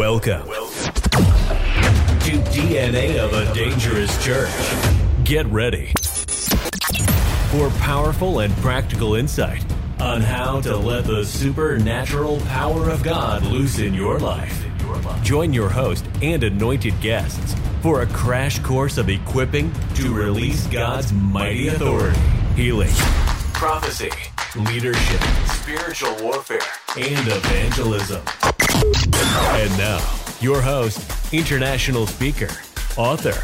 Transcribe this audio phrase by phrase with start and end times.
[0.00, 4.50] Welcome to DNA of a Dangerous Church.
[5.24, 5.92] Get ready
[7.50, 9.62] for powerful and practical insight
[10.00, 14.64] on how to let the supernatural power of God loose in your life.
[15.22, 21.12] Join your host and anointed guests for a crash course of equipping to release God's
[21.12, 22.18] mighty authority,
[22.56, 22.94] healing,
[23.52, 24.10] prophecy,
[24.56, 26.62] leadership, spiritual warfare,
[26.96, 28.22] and evangelism.
[28.82, 30.00] And now,
[30.40, 32.48] your host, international speaker,
[32.96, 33.38] author,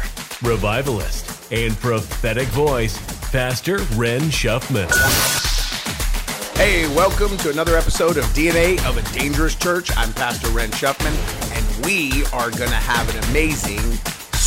[0.45, 2.97] revivalist, and prophetic voice,
[3.31, 4.89] Pastor Ren Shuffman.
[6.55, 9.95] Hey, welcome to another episode of DNA of a Dangerous Church.
[9.95, 11.13] I'm Pastor Ren Shuffman,
[11.53, 13.97] and we are going to have an amazing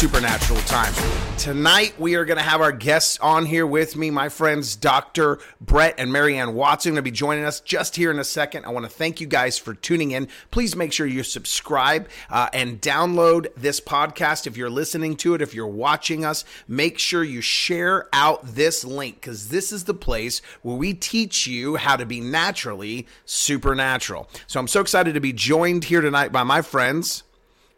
[0.01, 0.95] supernatural time.
[1.37, 5.39] Tonight, we are going to have our guests on here with me, my friends, Dr.
[5.61, 8.65] Brett and Marianne Watson, going to be joining us just here in a second.
[8.65, 10.29] I want to thank you guys for tuning in.
[10.51, 14.47] Please make sure you subscribe uh, and download this podcast.
[14.47, 18.87] If you're listening to it, if you're watching us, make sure you share out this
[18.87, 24.31] link because this is the place where we teach you how to be naturally supernatural.
[24.47, 27.23] So I'm so excited to be joined here tonight by my friends.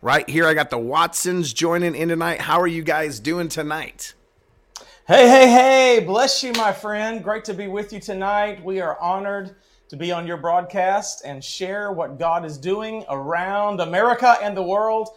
[0.04, 2.40] Right here, I got the Watsons joining in tonight.
[2.40, 4.14] How are you guys doing tonight?
[5.06, 7.22] Hey, hey, hey, bless you, my friend.
[7.22, 8.64] Great to be with you tonight.
[8.64, 9.54] We are honored
[9.90, 14.62] to be on your broadcast and share what God is doing around America and the
[14.64, 15.10] world.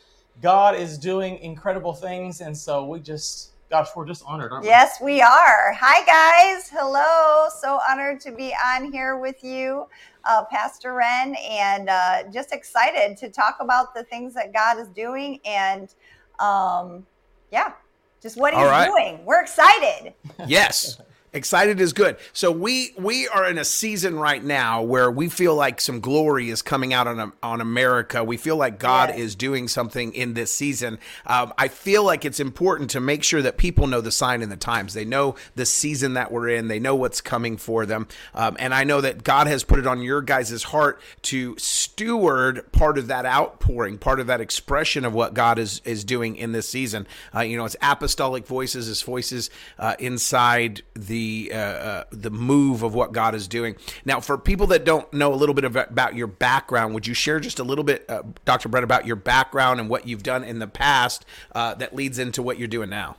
[0.43, 4.69] God is doing incredible things, and so we just, gosh, we're just honored, aren't we?
[4.69, 5.73] Yes, we are.
[5.73, 6.69] Hi, guys.
[6.69, 7.47] Hello.
[7.59, 9.87] So honored to be on here with you,
[10.25, 14.87] uh, Pastor Ren, and uh, just excited to talk about the things that God is
[14.89, 15.93] doing and,
[16.39, 17.05] um,
[17.51, 17.73] yeah,
[18.21, 18.87] just what He's All right.
[18.87, 19.23] doing.
[19.25, 20.13] We're excited.
[20.47, 20.97] Yes.
[21.35, 22.15] Excited is good.
[22.31, 26.49] So we we are in a season right now where we feel like some glory
[26.49, 28.23] is coming out on on America.
[28.23, 29.19] We feel like God Yes.
[29.19, 30.97] is doing something in this season.
[31.27, 34.49] Um, I feel like it's important to make sure that people know the sign and
[34.49, 34.93] the times.
[34.93, 36.69] They know the season that we're in.
[36.69, 38.07] They know what's coming for them.
[38.33, 42.71] Um, and I know that God has put it on your guys' heart to steward
[42.71, 46.53] part of that outpouring, part of that expression of what God is is doing in
[46.53, 47.05] this season.
[47.35, 52.83] Uh, you know, it's apostolic voices, it's voices uh, inside the uh, uh, the move
[52.83, 53.75] of what God is doing.
[54.03, 57.13] Now, for people that don't know a little bit about, about your background, would you
[57.13, 58.69] share just a little bit, uh, Dr.
[58.69, 62.41] Brett, about your background and what you've done in the past uh, that leads into
[62.41, 63.17] what you're doing now?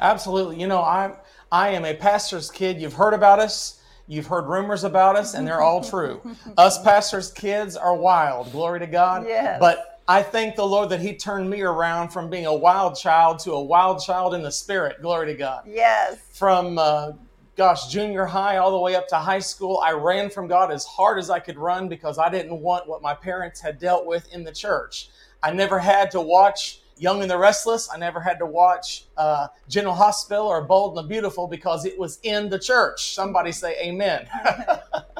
[0.00, 0.60] Absolutely.
[0.60, 1.14] You know, I'm
[1.50, 2.80] I am a pastor's kid.
[2.80, 3.80] You've heard about us.
[4.08, 6.20] You've heard rumors about us, and they're all true.
[6.56, 8.52] us pastors' kids are wild.
[8.52, 9.24] Glory to God.
[9.26, 9.58] Yes.
[9.58, 13.40] But I thank the Lord that He turned me around from being a wild child
[13.40, 15.02] to a wild child in the spirit.
[15.02, 15.64] Glory to God.
[15.66, 16.20] Yes.
[16.30, 17.12] From uh,
[17.56, 20.84] gosh, junior high all the way up to high school, I ran from God as
[20.84, 24.32] hard as I could run because I didn't want what my parents had dealt with
[24.32, 25.08] in the church.
[25.42, 27.90] I never had to watch Young and the Restless.
[27.92, 31.98] I never had to watch uh, General Hospital or Bold and the Beautiful because it
[31.98, 33.14] was in the church.
[33.14, 34.28] Somebody say amen.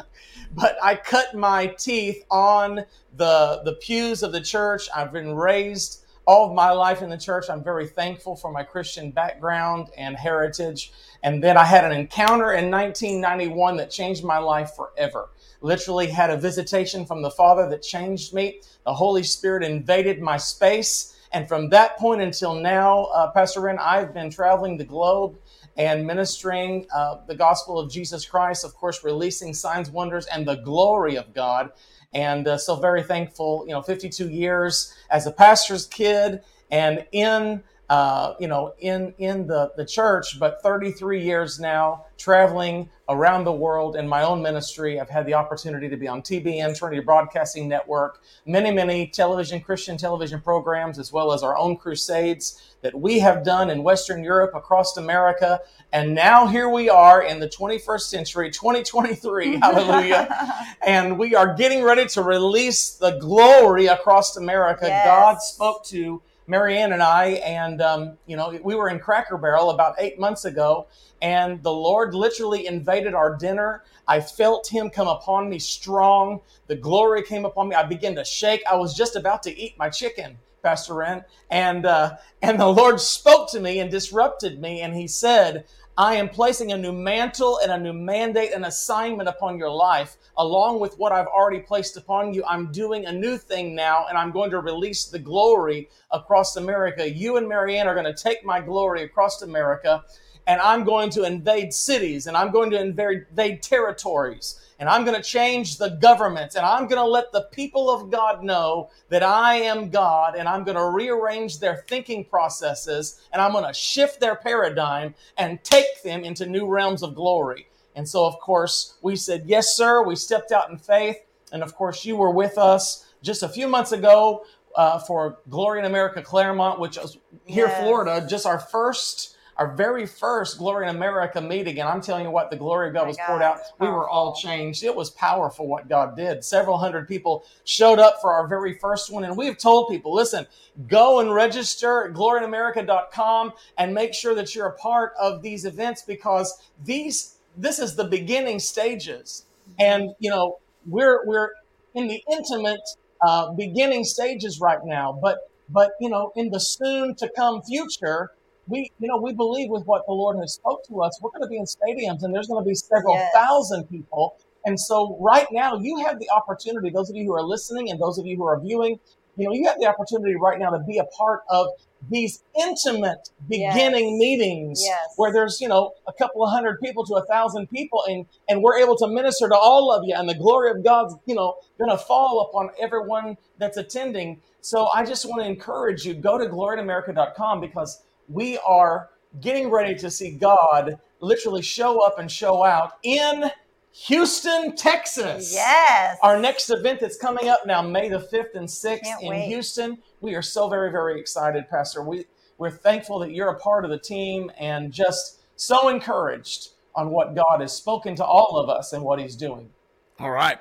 [0.52, 2.84] but I cut my teeth on
[3.16, 4.88] the the pews of the church.
[4.94, 7.46] I've been raised all of my life in the church.
[7.48, 10.92] I'm very thankful for my Christian background and heritage.
[11.22, 15.30] And then I had an encounter in 1991 that changed my life forever.
[15.60, 18.60] Literally had a visitation from the Father that changed me.
[18.84, 21.16] The Holy Spirit invaded my space.
[21.32, 25.38] And from that point until now, uh, Pastor Ren, I've been traveling the globe
[25.76, 30.56] and ministering uh, the gospel of Jesus Christ, of course, releasing signs, wonders, and the
[30.56, 31.70] glory of God.
[32.14, 37.62] And uh, so, very thankful, you know, 52 years as a pastor's kid and in,
[37.88, 43.52] uh, you know, in, in the, the church, but 33 years now traveling around the
[43.52, 44.98] world in my own ministry.
[44.98, 49.96] I've had the opportunity to be on TBN, Trinity Broadcasting Network, many, many television, Christian
[49.96, 54.52] television programs, as well as our own crusades that we have done in Western Europe,
[54.54, 55.60] across America.
[55.92, 59.56] And now here we are in the 21st century, 2023.
[59.60, 60.66] Hallelujah.
[60.84, 64.86] and we are getting ready to release the glory across America.
[64.86, 65.06] Yes.
[65.06, 69.70] God spoke to Marianne and I, and um, you know, we were in Cracker Barrel
[69.70, 70.86] about eight months ago,
[71.20, 73.82] and the Lord literally invaded our dinner.
[74.06, 76.40] I felt Him come upon me strong.
[76.68, 77.76] The glory came upon me.
[77.76, 78.62] I began to shake.
[78.70, 83.00] I was just about to eat my chicken, Pastor Ren, and uh, and the Lord
[83.00, 85.64] spoke to me and disrupted me, and He said,
[85.98, 90.18] I am placing a new mantle and a new mandate and assignment upon your life,
[90.36, 92.44] along with what I've already placed upon you.
[92.46, 97.10] I'm doing a new thing now, and I'm going to release the glory across America.
[97.10, 100.04] You and Marianne are going to take my glory across America.
[100.46, 105.16] And I'm going to invade cities and I'm going to invade territories and I'm going
[105.16, 109.22] to change the governments and I'm going to let the people of God know that
[109.22, 113.72] I am God and I'm going to rearrange their thinking processes and I'm going to
[113.72, 117.66] shift their paradigm and take them into new realms of glory.
[117.96, 120.02] And so, of course, we said, Yes, sir.
[120.02, 121.16] We stepped out in faith.
[121.50, 124.44] And of course, you were with us just a few months ago
[124.76, 127.16] uh, for Glory in America Clermont, which is
[127.46, 127.82] here, yes.
[127.82, 132.30] Florida, just our first our very first Glory in America meeting, and I'm telling you
[132.30, 133.58] what, the glory of God was God, poured out.
[133.80, 134.84] We were all changed.
[134.84, 136.44] It was powerful what God did.
[136.44, 140.14] Several hundred people showed up for our very first one, and we have told people,
[140.14, 140.46] listen,
[140.88, 146.02] go and register at gloryinamerica.com and make sure that you're a part of these events
[146.02, 146.52] because
[146.84, 149.46] these this is the beginning stages,
[149.78, 151.50] and you know we're we're
[151.94, 152.80] in the intimate
[153.22, 155.38] uh, beginning stages right now, but
[155.70, 158.32] but you know in the soon to come future
[158.68, 161.18] we, you know, we believe with what the Lord has spoke to us.
[161.22, 163.32] We're going to be in stadiums, and there's going to be several yes.
[163.32, 164.36] thousand people.
[164.64, 166.90] And so, right now, you have the opportunity.
[166.90, 168.98] Those of you who are listening, and those of you who are viewing,
[169.36, 171.68] you know, you have the opportunity right now to be a part of
[172.10, 174.18] these intimate beginning yes.
[174.18, 174.98] meetings yes.
[175.16, 178.62] where there's you know a couple of hundred people to a thousand people and and
[178.62, 181.54] we're able to minister to all of you and the glory of god's you know
[181.78, 186.38] going to fall upon everyone that's attending so i just want to encourage you go
[186.38, 192.64] to gloryinamerica.com because we are getting ready to see God literally show up and show
[192.64, 193.50] out in
[193.92, 195.52] Houston, Texas.
[195.54, 196.18] Yes.
[196.22, 199.46] Our next event that's coming up now, May the 5th and 6th Can't in wait.
[199.46, 199.98] Houston.
[200.20, 202.02] We are so very, very excited, Pastor.
[202.02, 202.26] We,
[202.58, 207.34] we're thankful that you're a part of the team and just so encouraged on what
[207.34, 209.70] God has spoken to all of us and what He's doing.
[210.18, 210.58] All right.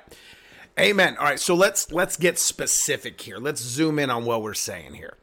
[0.78, 1.16] Amen.
[1.16, 3.38] All right, so let's let's get specific here.
[3.38, 5.16] Let's zoom in on what we're saying here.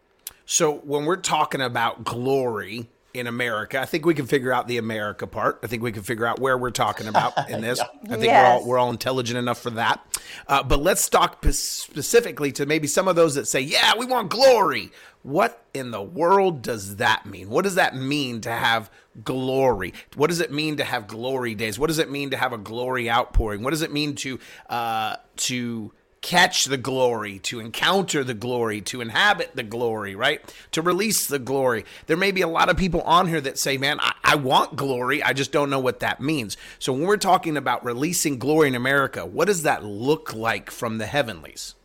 [0.54, 4.78] So when we're talking about glory in America, I think we can figure out the
[4.78, 5.60] America part.
[5.64, 7.80] I think we can figure out where we're talking about in this.
[7.80, 8.36] I think yes.
[8.36, 10.00] we're all we're all intelligent enough for that.
[10.48, 14.30] Uh, but let's talk specifically to maybe some of those that say, "Yeah, we want
[14.30, 14.92] glory."
[15.24, 17.50] What in the world does that mean?
[17.50, 18.92] What does that mean to have
[19.24, 19.96] glory?
[20.14, 21.80] What does it mean to have glory days?
[21.80, 23.64] What does it mean to have a glory outpouring?
[23.64, 24.40] What does it mean to
[24.70, 30.42] uh, to catch the glory, to encounter the glory, to inhabit the glory, right?
[30.72, 31.86] To release the glory.
[32.08, 34.78] There may be a lot of people on here that say, man, I, I, want
[34.78, 35.22] glory.
[35.22, 36.56] I just don't know what that means.
[36.80, 40.98] So when we're talking about releasing glory in America, what does that look like from
[40.98, 41.75] the heavenlies?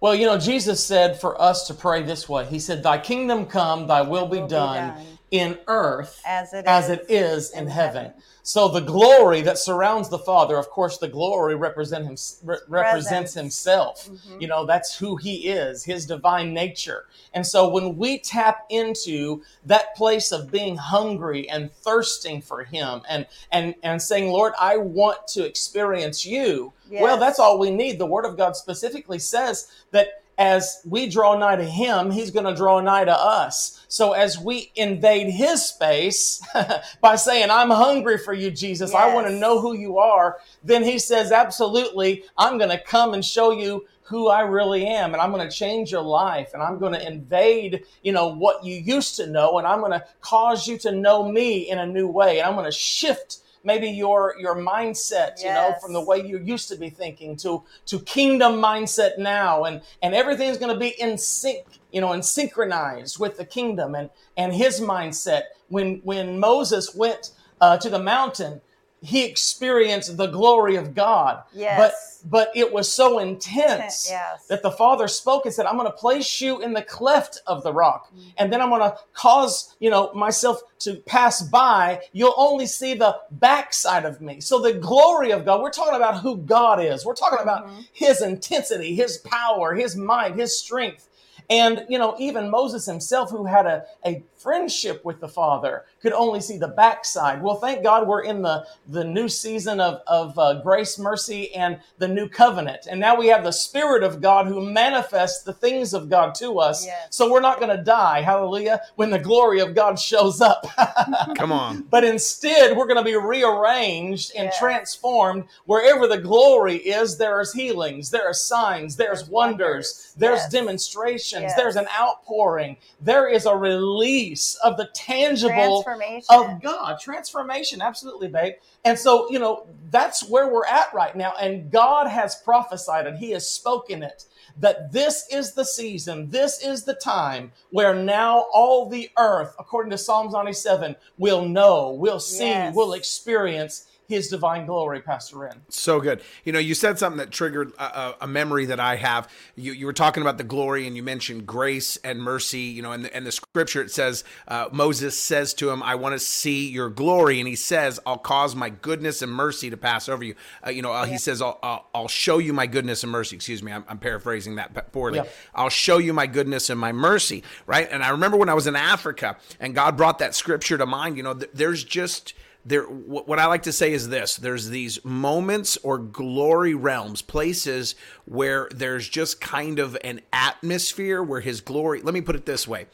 [0.00, 2.44] Well, you know, Jesus said for us to pray this way.
[2.44, 6.52] He said, Thy kingdom come, thy will be, will done, be done, in earth as
[6.52, 8.04] it as is, it is in, heaven.
[8.04, 8.22] heaven.
[8.44, 13.32] So the glory that surrounds the Father, of course, the glory represent him, re- represents
[13.32, 14.08] Himself.
[14.08, 14.40] Mm-hmm.
[14.42, 17.06] You know, that's who He is, His divine nature.
[17.32, 23.00] And so when we tap into that place of being hungry and thirsting for Him,
[23.08, 26.74] and and and saying, Lord, I want to experience You.
[26.90, 27.02] Yes.
[27.02, 27.98] Well, that's all we need.
[27.98, 32.46] The Word of God specifically says that as we draw nigh to him, he's going
[32.46, 33.84] to draw nigh to us.
[33.88, 36.42] So as we invade his space
[37.00, 39.00] by saying, I'm hungry for you, Jesus, yes.
[39.00, 43.14] I want to know who you are, then he says, absolutely, I'm going to come
[43.14, 46.62] and show you who I really am and I'm going to change your life and
[46.62, 50.04] I'm going to invade, you know, what you used to know and I'm going to
[50.20, 53.88] cause you to know me in a new way and I'm going to shift maybe
[53.88, 55.42] your your mindset yes.
[55.42, 59.64] you know from the way you used to be thinking to to kingdom mindset now
[59.64, 63.94] and and everything's going to be in sync you know and synchronized with the kingdom
[63.94, 68.60] and and his mindset when when moses went uh, to the mountain
[69.02, 71.42] he experienced the glory of God.
[71.52, 71.76] Yes.
[71.76, 71.94] But
[72.24, 74.46] but it was so intense yes.
[74.46, 77.64] that the Father spoke and said, I'm going to place you in the cleft of
[77.64, 78.08] the rock.
[78.08, 78.28] Mm-hmm.
[78.38, 82.00] And then I'm going to cause, you know, myself to pass by.
[82.12, 84.40] You'll only see the backside of me.
[84.40, 87.04] So the glory of God, we're talking about who God is.
[87.04, 87.80] We're talking about mm-hmm.
[87.92, 91.08] his intensity, his power, his might, his strength.
[91.50, 96.12] And, you know, even Moses himself, who had a, a friendship with the Father, could
[96.12, 97.42] only see the backside.
[97.42, 101.80] Well, thank God we're in the, the new season of, of uh, grace, mercy, and
[101.98, 102.86] the new covenant.
[102.90, 106.58] And now we have the Spirit of God who manifests the things of God to
[106.58, 106.84] us.
[106.84, 107.08] Yes.
[107.10, 110.66] So we're not going to die, hallelujah, when the glory of God shows up.
[111.36, 111.82] Come on.
[111.82, 114.58] But instead, we're going to be rearranged and yes.
[114.58, 115.44] transformed.
[115.66, 120.40] Wherever the glory is, there is healings, there are signs, there's, there's wonders, wonders, there's
[120.40, 120.52] yes.
[120.52, 124.31] demonstrations, there's an outpouring, there is a release
[124.64, 125.84] of the tangible
[126.30, 127.00] of God.
[127.00, 128.54] Transformation, absolutely, babe.
[128.84, 131.34] And so, you know, that's where we're at right now.
[131.40, 134.24] And God has prophesied and He has spoken it
[134.58, 139.90] that this is the season, this is the time where now all the earth, according
[139.90, 142.74] to Psalms 97, will know, will see, Yes.
[142.74, 145.62] will experience his divine glory, Pastor Ren.
[145.68, 146.22] So good.
[146.44, 149.28] You know, you said something that triggered a, a, memory that I have.
[149.56, 152.60] You, you were talking about the glory and you mentioned grace and mercy.
[152.60, 155.94] You know, and the, and the scripture it says, uh, Moses says to him, I
[155.94, 157.38] want to see your glory.
[157.38, 160.34] And he says, I'll cause my goodness and mercy to pass over you.
[160.66, 163.36] Uh, you know, uh, he says, I'll, I'll, I'll show you my goodness and mercy.
[163.36, 165.18] Excuse me, I'm, I'm paraphrasing that poorly.
[165.18, 165.24] Yeah.
[165.54, 167.44] I'll show you my goodness and my mercy.
[167.66, 167.88] Right.
[167.90, 171.16] And I remember when I was in Africa and God brought that scripture to mind,
[171.16, 174.68] you know, th- there's just there wh- what i like to say is this there's
[174.68, 181.60] these moments or glory realms places where there's just kind of an atmosphere where his
[181.60, 182.86] glory let me put it this way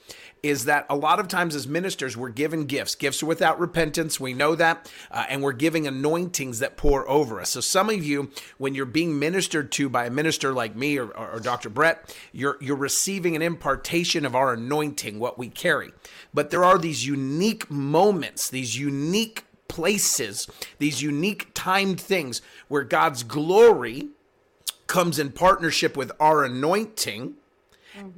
[0.43, 2.95] is that a lot of times as ministers we're given gifts.
[2.95, 7.51] Gifts without repentance we know that uh, and we're giving anointings that pour over us.
[7.51, 11.09] So some of you when you're being ministered to by a minister like me or,
[11.09, 15.93] or, or dr brett you're you're receiving an impartation of our anointing what we carry.
[16.33, 20.49] But there are these unique moments these unique places,
[20.79, 24.09] these unique timed things where God's glory
[24.87, 27.35] comes in partnership with our anointing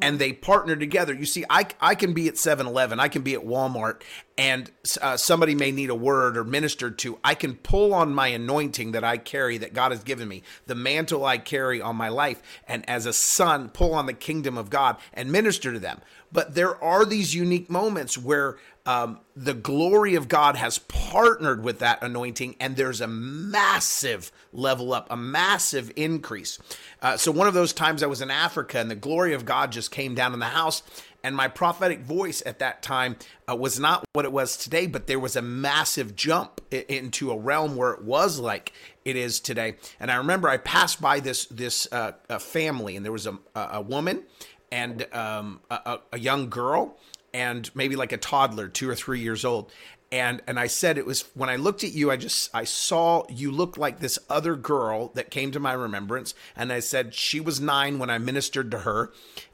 [0.00, 1.14] and they partner together.
[1.14, 4.02] You see, I, I can be at 7 Eleven, I can be at Walmart,
[4.36, 7.18] and uh, somebody may need a word or ministered to.
[7.24, 10.74] I can pull on my anointing that I carry, that God has given me, the
[10.74, 14.70] mantle I carry on my life, and as a son, pull on the kingdom of
[14.70, 16.00] God and minister to them.
[16.32, 18.56] But there are these unique moments where
[18.86, 24.92] um, the glory of God has partnered with that anointing, and there's a massive level
[24.92, 26.58] up, a massive increase.
[27.02, 29.70] Uh, so, one of those times I was in Africa, and the glory of God
[29.70, 30.82] just came down in the house.
[31.22, 35.06] And my prophetic voice at that time uh, was not what it was today, but
[35.06, 38.72] there was a massive jump into a realm where it was like
[39.04, 39.74] it is today.
[39.98, 43.68] And I remember I passed by this this uh, family, and there was a, a
[43.72, 44.24] a woman
[44.70, 46.96] and um, a, a- young girl,
[47.32, 49.70] and maybe like a toddler, two or three years old.
[50.12, 53.24] And and I said it was when I looked at you, I just I saw
[53.28, 57.38] you look like this other girl that came to my remembrance, and I said she
[57.38, 59.12] was nine when I ministered to her,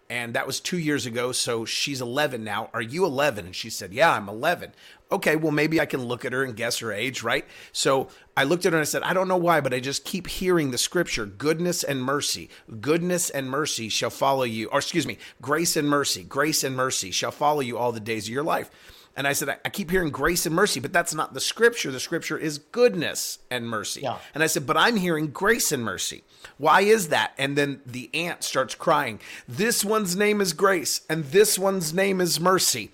[0.09, 1.33] and that was two years ago.
[1.33, 2.71] So she's 11 now.
[2.73, 3.47] Are you 11?
[3.47, 4.73] And she said, Yeah, I'm 11.
[5.11, 7.45] Okay, well, maybe I can look at her and guess her age, right?
[7.71, 10.05] So I looked at her and I said, I don't know why, but I just
[10.05, 14.69] keep hearing the scripture goodness and mercy, goodness and mercy shall follow you.
[14.69, 18.27] Or excuse me, grace and mercy, grace and mercy shall follow you all the days
[18.27, 18.69] of your life.
[19.17, 21.91] And I said, I, I keep hearing grace and mercy, but that's not the scripture.
[21.91, 24.03] The scripture is goodness and mercy.
[24.03, 24.19] Yeah.
[24.35, 26.23] And I said, but I'm hearing grace and mercy.
[26.59, 27.33] Why is that?
[27.39, 29.21] And then the aunt starts crying.
[29.49, 32.93] This one's name is grace, and this one's name is mercy.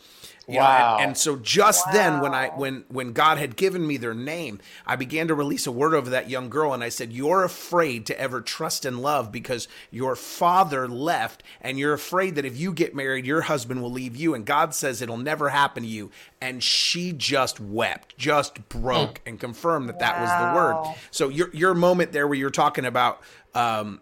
[0.48, 0.60] You know,
[0.98, 4.58] and, and so just then when I when when God had given me their name,
[4.84, 8.06] I began to release a word over that young girl and I said, "You're afraid
[8.06, 12.72] to ever trust and love because your father left and you're afraid that if you
[12.72, 16.10] get married, your husband will leave you and God says it'll never happen to you."
[16.40, 20.96] And she just wept, just broke and confirmed that that was the word.
[21.12, 23.20] So your your moment there where you're talking about
[23.54, 24.00] um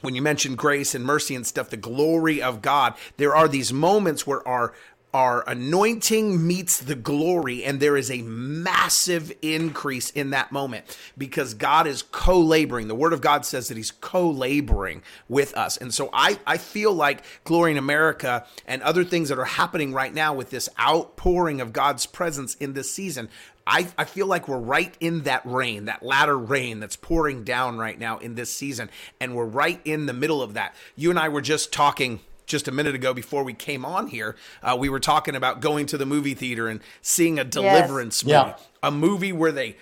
[0.00, 3.72] when you mentioned grace and mercy and stuff, the glory of God, there are these
[3.72, 4.74] moments where our
[5.14, 11.54] our anointing meets the glory, and there is a massive increase in that moment because
[11.54, 12.88] God is co-laboring.
[12.88, 16.92] The Word of God says that He's co-laboring with us, and so I I feel
[16.92, 21.60] like Glory in America and other things that are happening right now with this outpouring
[21.60, 23.28] of God's presence in this season
[23.66, 27.78] I, I feel like we're right in that rain, that latter rain that's pouring down
[27.78, 28.90] right now in this season.
[29.20, 30.74] And we're right in the middle of that.
[30.96, 34.36] You and I were just talking just a minute ago before we came on here.
[34.62, 38.32] Uh, we were talking about going to the movie theater and seeing a deliverance movie,
[38.32, 38.56] Yeah.
[38.82, 39.76] a movie where they,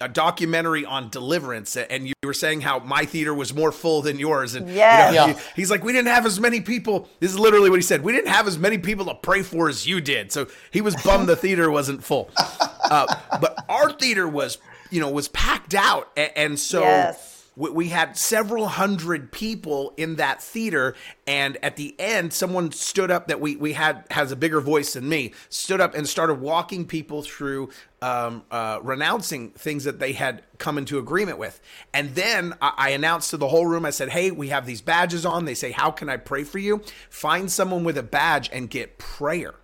[0.00, 1.76] a documentary on deliverance.
[1.76, 4.54] And you were saying how my theater was more full than yours.
[4.54, 5.32] And you know, Yeah.
[5.32, 7.08] he- he's like, we didn't have as many people.
[7.20, 8.02] This is literally what he said.
[8.02, 10.32] We didn't have as many people to pray for as you did.
[10.32, 12.30] So he was bummed the theater wasn't full.
[12.38, 13.06] Uh,
[13.40, 14.58] but our theater was,
[14.90, 17.33] you know, was packed out, A- and, so Yes.
[17.56, 20.94] We, we had several hundred people in that theater.
[21.26, 24.94] And at the end, someone stood up that we we had has a bigger voice
[24.94, 25.32] than me.
[25.48, 27.70] Stood up and started walking people through.
[28.02, 31.58] Um, uh, renouncing things that they had come into agreement with.
[31.94, 34.82] And then I, I announced to the whole room, I said, Hey, we have these
[34.82, 35.46] badges on.
[35.46, 36.82] They say, How can I pray for you?
[37.08, 39.54] Find someone with a badge and get prayer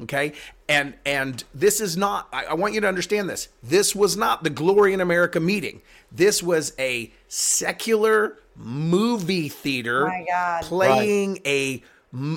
[0.00, 0.32] okay
[0.68, 4.42] and and this is not I, I want you to understand this this was not
[4.42, 10.62] the glory in america meeting this was a secular movie theater oh My God.
[10.64, 11.82] playing a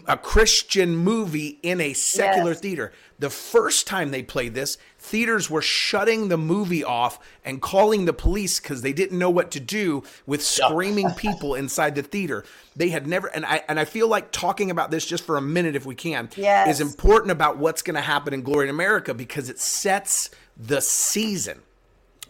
[0.08, 2.62] a Christian movie in a secular Yes.
[2.62, 2.94] theater.
[3.20, 8.14] The first time they played this, theaters were shutting the movie off and calling the
[8.14, 12.46] police because they didn't know what to do with screaming people inside the theater.
[12.74, 15.42] They had never, and I and I feel like talking about this just for a
[15.42, 16.70] minute, if we can, Yes.
[16.70, 20.80] is important about what's going to happen in Glory in America because it sets the
[20.80, 21.64] season.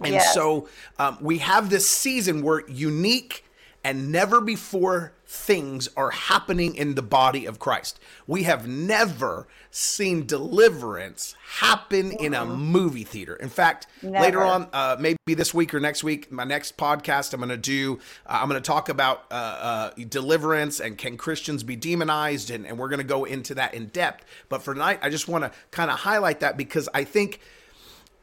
[0.03, 0.33] And Yes.
[0.33, 0.67] so
[0.99, 3.43] um, we have this season where unique
[3.83, 7.99] and never before things are happening in the body of Christ.
[8.25, 13.35] We have never seen deliverance happen in a movie theater.
[13.35, 17.39] In fact, later on, uh, maybe this week or next week, my next podcast, I'm
[17.41, 21.61] going to do, uh, I'm going to talk about uh, uh, deliverance and can Christians
[21.63, 24.25] be demonized, and, and we're going to go into that in depth.
[24.49, 27.39] But for tonight, I just want to kind of highlight that because I think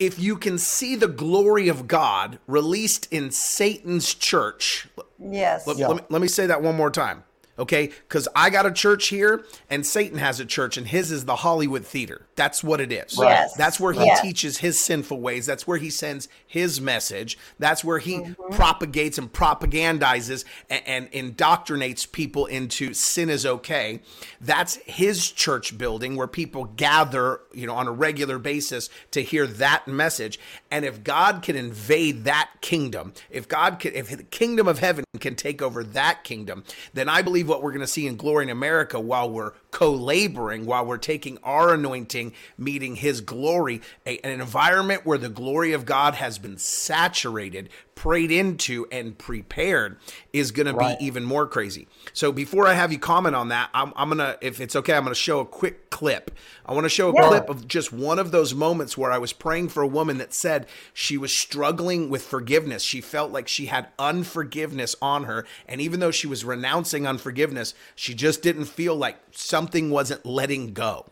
[0.05, 5.67] if you can see the glory of God released in Satan's church, Yes.
[5.67, 7.23] let, let me, let me say that one more time.
[7.63, 11.27] Okay, because I got a church here, and Satan has a church, and his is
[11.27, 12.27] the Hollywood theater.
[12.35, 13.17] That's what it is.
[13.17, 13.55] Yes.
[13.55, 14.21] That's where he Yes.
[14.21, 15.47] teaches his sinful ways.
[15.47, 17.39] That's where he sends his message.
[17.61, 18.53] That's where he Mm-hmm.
[18.55, 24.01] propagates and propagandizes and, and indoctrinates people into sin is okay.
[24.41, 29.47] That's his church building where people gather, you know, on a regular basis to hear
[29.47, 30.39] that message.
[30.71, 35.05] And if God can invade that kingdom, if God can, if the kingdom of heaven
[35.21, 38.45] can take over that kingdom, then I believe what we're going to see in Glory
[38.45, 44.41] in America while we're co-laboring, while we're taking our anointing, meeting His glory, a, an
[44.41, 49.97] environment where the glory of God has been saturated, prayed into, and prepared,
[50.33, 51.87] is going to be even more crazy.
[52.13, 55.05] So before I have you comment on that, I'm, I'm gonna, if it's okay, I'm
[55.05, 56.31] gonna show a quick clip.
[56.67, 57.29] I want to show a Yeah.
[57.29, 60.33] clip of just one of those moments where I was praying for a woman that
[60.35, 62.83] said she was struggling with forgiveness.
[62.83, 65.47] She felt like she had unforgiveness on her.
[65.69, 70.73] And even though she was renouncing unforgiveness, she just didn't feel like something wasn't letting
[70.73, 71.07] go.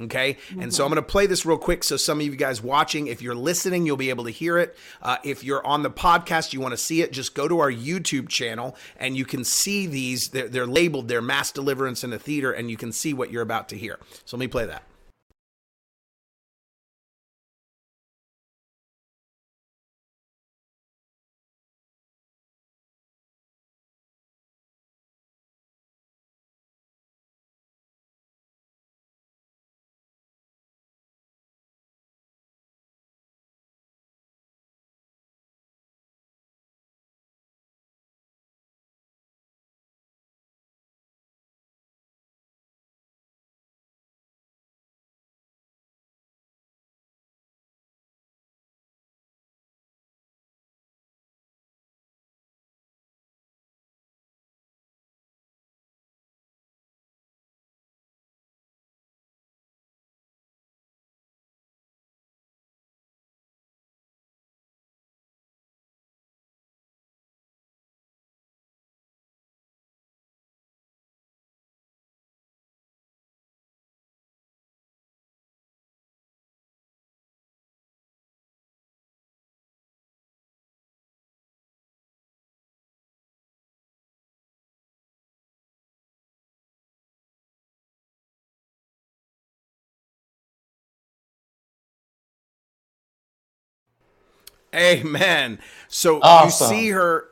[0.00, 0.38] Okay.
[0.58, 1.84] And so I'm going to play this real quick.
[1.84, 4.76] So some of you guys watching, if you're listening, you'll be able to hear it.
[5.00, 7.70] Uh, if you're on the podcast, you want to see it, just go to our
[7.70, 10.28] YouTube channel and you can see these.
[10.28, 13.42] They're, they're labeled, they're mass deliverance in a theater, and you can see what you're
[13.42, 13.98] about to hear.
[14.24, 14.82] So let me play that.
[94.74, 95.58] Amen.
[95.88, 96.72] So Awesome.
[96.72, 97.28] you see her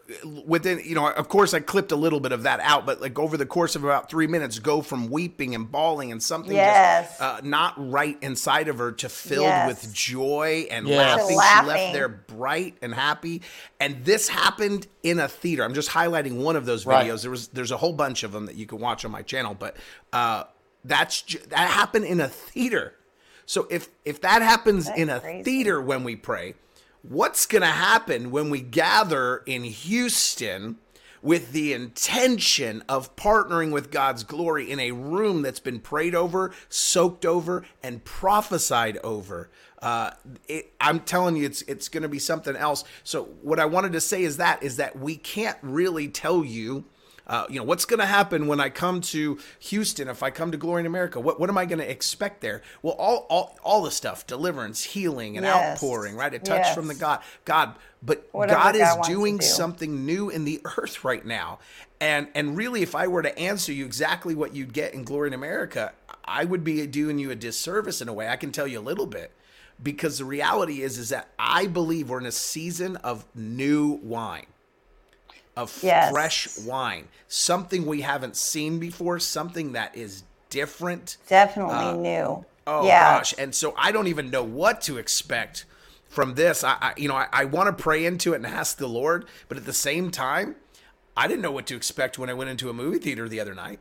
[0.46, 3.18] within, you know, of course I clipped a little bit of that out, but like
[3.18, 7.08] over the course of about three minutes, go from weeping and bawling and something Yes.
[7.10, 9.66] just uh, not right inside of her to filled Yes.
[9.66, 11.18] with joy and Yes.
[11.18, 11.40] laughing.
[11.40, 13.42] To She left there bright and happy.
[13.80, 15.64] And this happened in a theater.
[15.64, 17.06] I'm just highlighting one of those Right.
[17.06, 17.22] videos.
[17.22, 19.56] There was there's a whole bunch of them that you can watch on my channel,
[19.58, 19.76] but
[20.12, 20.44] uh,
[20.84, 22.94] that's that happened in a theater.
[23.46, 25.42] So if if that happens That's in a crazy.
[25.42, 26.54] theater when we pray,
[27.02, 30.78] what's going to happen when we gather in Houston
[31.20, 36.52] with the intention of partnering with God's glory in a room that's been prayed over,
[36.68, 39.50] soaked over, and prophesied over?
[39.80, 40.12] Uh,
[40.48, 42.84] it, I'm telling you, it's it's going to be something else.
[43.02, 46.84] So what I wanted to say is that is that we can't really tell you.
[47.32, 50.06] Uh, you know what's going to happen when I come to Houston?
[50.06, 52.60] If I come to Glory in America, what what am I going to expect there?
[52.82, 55.78] Well, all all all the stuff, deliverance, healing, and Yes.
[55.78, 56.34] outpouring, right?
[56.34, 57.74] A touch from the God, God.
[58.02, 59.44] But Whatever God is God doing do.
[59.46, 61.58] something new in the earth right now,
[62.02, 65.28] and and really, if I were to answer you exactly what you'd get in Glory
[65.28, 65.94] in America,
[66.26, 68.28] I would be doing you a disservice in a way.
[68.28, 69.32] I can tell you a little bit
[69.82, 74.46] because the reality is is that I believe we're in a season of new wine.
[75.56, 76.10] Of Yes.
[76.12, 81.16] fresh wine, something we haven't seen before, something that is different.
[81.28, 82.44] Definitely new.
[82.66, 83.18] Oh yeah.
[83.18, 83.34] gosh!
[83.38, 85.64] And so I don't even know what to expect
[86.08, 86.62] from this.
[86.62, 89.26] I, I you know, I, I want to pray into it and ask the Lord,
[89.48, 90.56] but at the same time,
[91.16, 93.54] I didn't know what to expect when I went into a movie theater the other
[93.54, 93.80] night.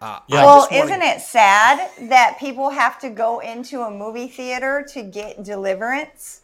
[0.00, 0.44] Uh, Yeah.
[0.44, 4.86] Well, just wanna- isn't it sad that people have to go into a movie theater
[4.94, 6.40] to get deliverance?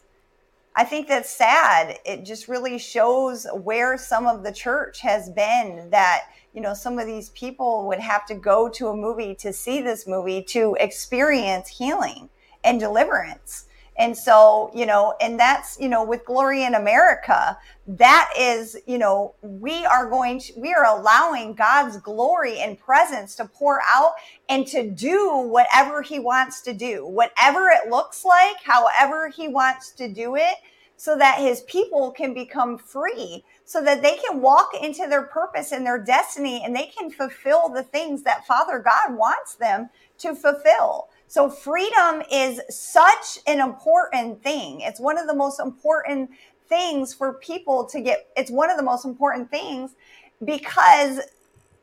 [0.77, 1.99] I think that's sad.
[2.05, 6.99] It just really shows where some of the church has been that, you know, some
[6.99, 10.75] of these people would have to go to a movie to see this movie to
[10.79, 12.29] experience healing
[12.63, 13.67] and deliverance.
[13.97, 18.97] And so, you know, and that's, you know, with Glory in America, that is, you
[18.97, 24.13] know, we are going to, we are allowing God's glory and presence to pour out
[24.49, 29.91] and to do whatever he wants to do, whatever it looks like, however he wants
[29.91, 30.55] to do it,
[30.97, 35.71] so that his people can become free, so that they can walk into their purpose
[35.71, 40.35] and their destiny and they can fulfill the things that Father God wants them to
[40.35, 41.09] fulfill.
[41.27, 44.81] So freedom is such an important thing.
[44.81, 46.29] It's one of the most important
[46.69, 48.27] things for people to get.
[48.37, 49.95] It's one of the most important things
[50.43, 51.21] because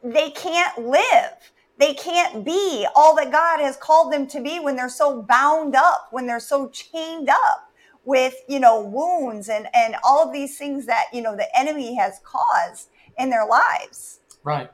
[0.02, 1.32] they can't live.
[1.78, 5.74] They can't be all that God has called them to be when they're so bound
[5.74, 7.72] up, when they're so chained up
[8.04, 11.94] with, you know, wounds and, and all of these things that, you know, the enemy
[11.94, 14.20] has caused in their lives.
[14.44, 14.70] Right.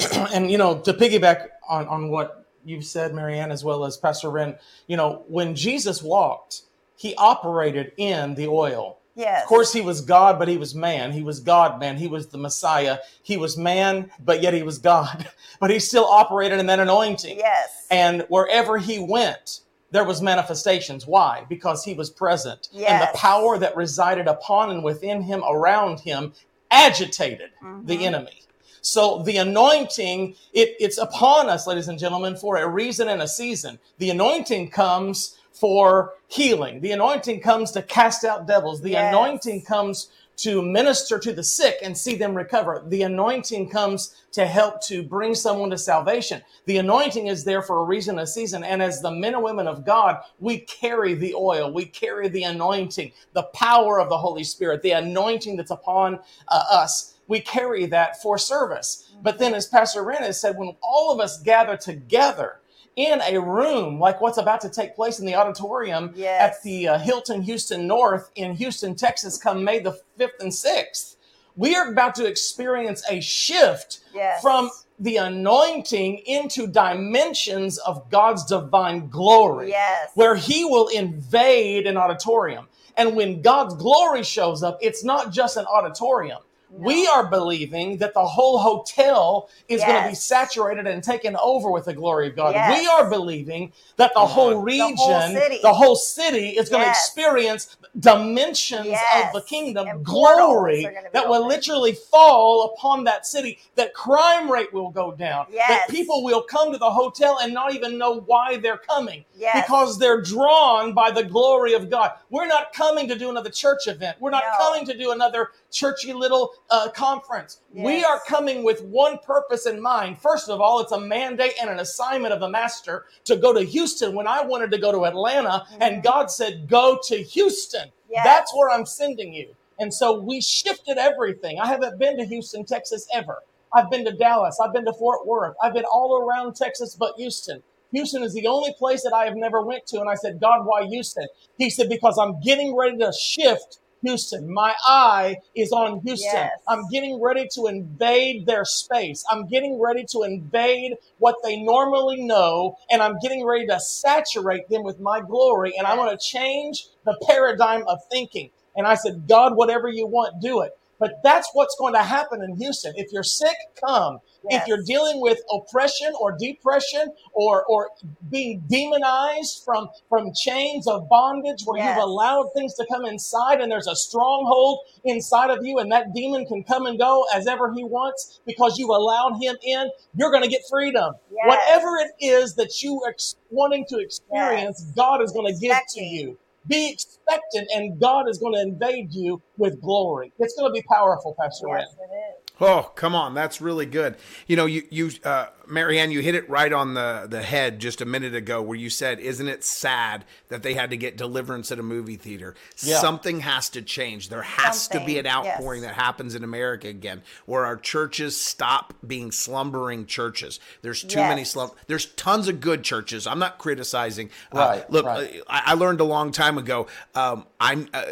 [0.32, 2.37] and you know, to piggyback on on what
[2.68, 6.62] you've said, Marianne, as well as Pastor Ren, you know, when Jesus walked,
[6.96, 8.98] he operated in the oil.
[9.14, 9.42] Yes.
[9.42, 11.10] Of course, he was God, but he was man.
[11.12, 11.96] He was God, man.
[11.96, 12.98] He was the Messiah.
[13.22, 15.28] He was man, but yet he was God.
[15.60, 17.36] But he still operated in that anointing.
[17.36, 17.86] Yes.
[17.90, 21.04] And wherever he went, there was manifestations.
[21.04, 21.44] Why?
[21.48, 22.68] Because he was present.
[22.72, 26.32] And the power that resided upon and within him, around him,
[26.70, 27.86] agitated Mm-hmm.
[27.86, 28.42] the enemy.
[28.82, 33.28] So the anointing, it, it's upon us, ladies and gentlemen, for a reason and a
[33.28, 33.78] season.
[33.98, 36.80] The anointing comes for healing.
[36.80, 38.82] The anointing comes to cast out devils.
[38.82, 39.14] The Yes.
[39.14, 42.84] anointing comes to minister to the sick and see them recover.
[42.86, 46.42] The anointing comes to help to bring someone to salvation.
[46.66, 48.64] The anointing is there for a reason, a season.
[48.64, 52.44] And as the men and women of God, we carry the oil, we carry the
[52.44, 57.14] anointing, the power of the Holy Spirit, the anointing that's upon uh, us.
[57.28, 59.12] We carry that for service.
[59.22, 62.60] But then, as Pastor Ren has said, when all of us gather together,
[62.96, 66.56] in a room like what's about to take place in the auditorium Yes.
[66.56, 71.14] at the uh, Hilton Houston North in Houston, Texas, come May the 5th and 6th.
[71.54, 74.42] We are about to experience a shift Yes.
[74.42, 80.10] from the anointing into dimensions of God's divine glory, Yes.
[80.14, 82.66] where He will invade an auditorium.
[82.96, 86.40] And when God's glory shows up, it's not just an auditorium.
[86.70, 91.70] We are believing that the whole hotel is going to be saturated and taken over
[91.70, 92.54] with the glory of God.
[92.54, 92.78] Yes.
[92.80, 95.58] We are believing that the whole region, whole city.
[95.62, 99.26] the whole city is going to experience dimensions Yes.
[99.26, 103.94] of the kingdom, And glory are gonna that will literally fall upon that city, that
[103.94, 107.98] crime rate will go down, that people will come to the hotel and not even
[107.98, 109.64] know why they're coming Yes.
[109.66, 112.12] because they're drawn by the glory of God.
[112.30, 114.18] We're not coming to do another church event.
[114.20, 114.66] We're not No.
[114.66, 117.60] coming to do another churchy little uh, conference.
[117.72, 120.18] We are coming with one purpose in mind.
[120.18, 123.62] First of all, it's a mandate and an assignment of the master to go to
[123.62, 127.88] Houston when I wanted to go to Atlanta, and God said, Go to Houston.
[127.88, 128.12] Mm-hmm.
[128.12, 128.24] Yes.
[128.24, 129.54] That's where I'm sending you.
[129.78, 131.58] And so we shifted everything.
[131.60, 133.38] I haven't been to Houston, Texas ever.
[133.72, 134.58] I've been to Dallas.
[134.62, 135.54] I've been to Fort Worth.
[135.62, 137.62] I've been all around Texas but Houston.
[137.92, 140.00] Houston is the only place that I have never went to.
[140.00, 141.26] And I said, God, why Houston?
[141.58, 144.52] He said, because I'm getting ready to shift Houston.
[144.52, 146.30] My eye is on Houston.
[146.32, 146.52] Yes.
[146.68, 149.24] I'm getting ready to invade their space.
[149.30, 152.76] I'm getting ready to invade what they normally know.
[152.90, 155.74] And I'm getting ready to saturate them with my glory.
[155.76, 158.50] And I'm going to change the paradigm of thinking.
[158.76, 160.77] And I said, God, whatever you want, do it.
[160.98, 162.92] But that's what's going to happen in Houston.
[162.96, 164.18] If you're sick, come.
[164.50, 164.62] Yes.
[164.62, 167.90] If you're dealing with oppression or depression or, or
[168.30, 171.96] being demonized from, from chains of bondage where Yes.
[171.96, 176.12] you've allowed things to come inside and there's a stronghold inside of you and that
[176.14, 180.30] demon can come and go as ever he wants because you allowed him in, you're
[180.30, 181.14] going to get freedom.
[181.30, 181.46] Yes.
[181.46, 185.76] Whatever it is that you are ex- wanting to experience, God is going to give
[185.94, 186.38] to you.
[186.68, 190.32] Be expectant, and God is going to invade you with glory.
[190.38, 191.68] It's going to be powerful, Pastor.
[191.68, 192.47] Yes, it is.
[192.60, 194.16] Oh, come on, that's really good.
[194.46, 198.00] You know, you you uh, Marianne, you hit it right on the the head just
[198.00, 201.70] a minute ago, where you said, "Isn't it sad that they had to get deliverance
[201.70, 202.54] at a movie theater?
[202.82, 202.98] Yeah.
[202.98, 204.28] Something has to change.
[204.28, 205.90] There has to be an outpouring yes.
[205.90, 210.58] that happens in America again, where our churches stop being slumbering churches.
[210.82, 211.52] There's too many Yes.
[211.52, 211.70] slum.
[211.86, 213.26] There's tons of good churches.
[213.26, 214.30] I'm not criticizing.
[214.52, 215.42] Uh, Right, look, right.
[215.48, 216.88] I, I learned a long time ago.
[217.14, 217.88] Um, I'm.
[217.94, 218.04] Uh,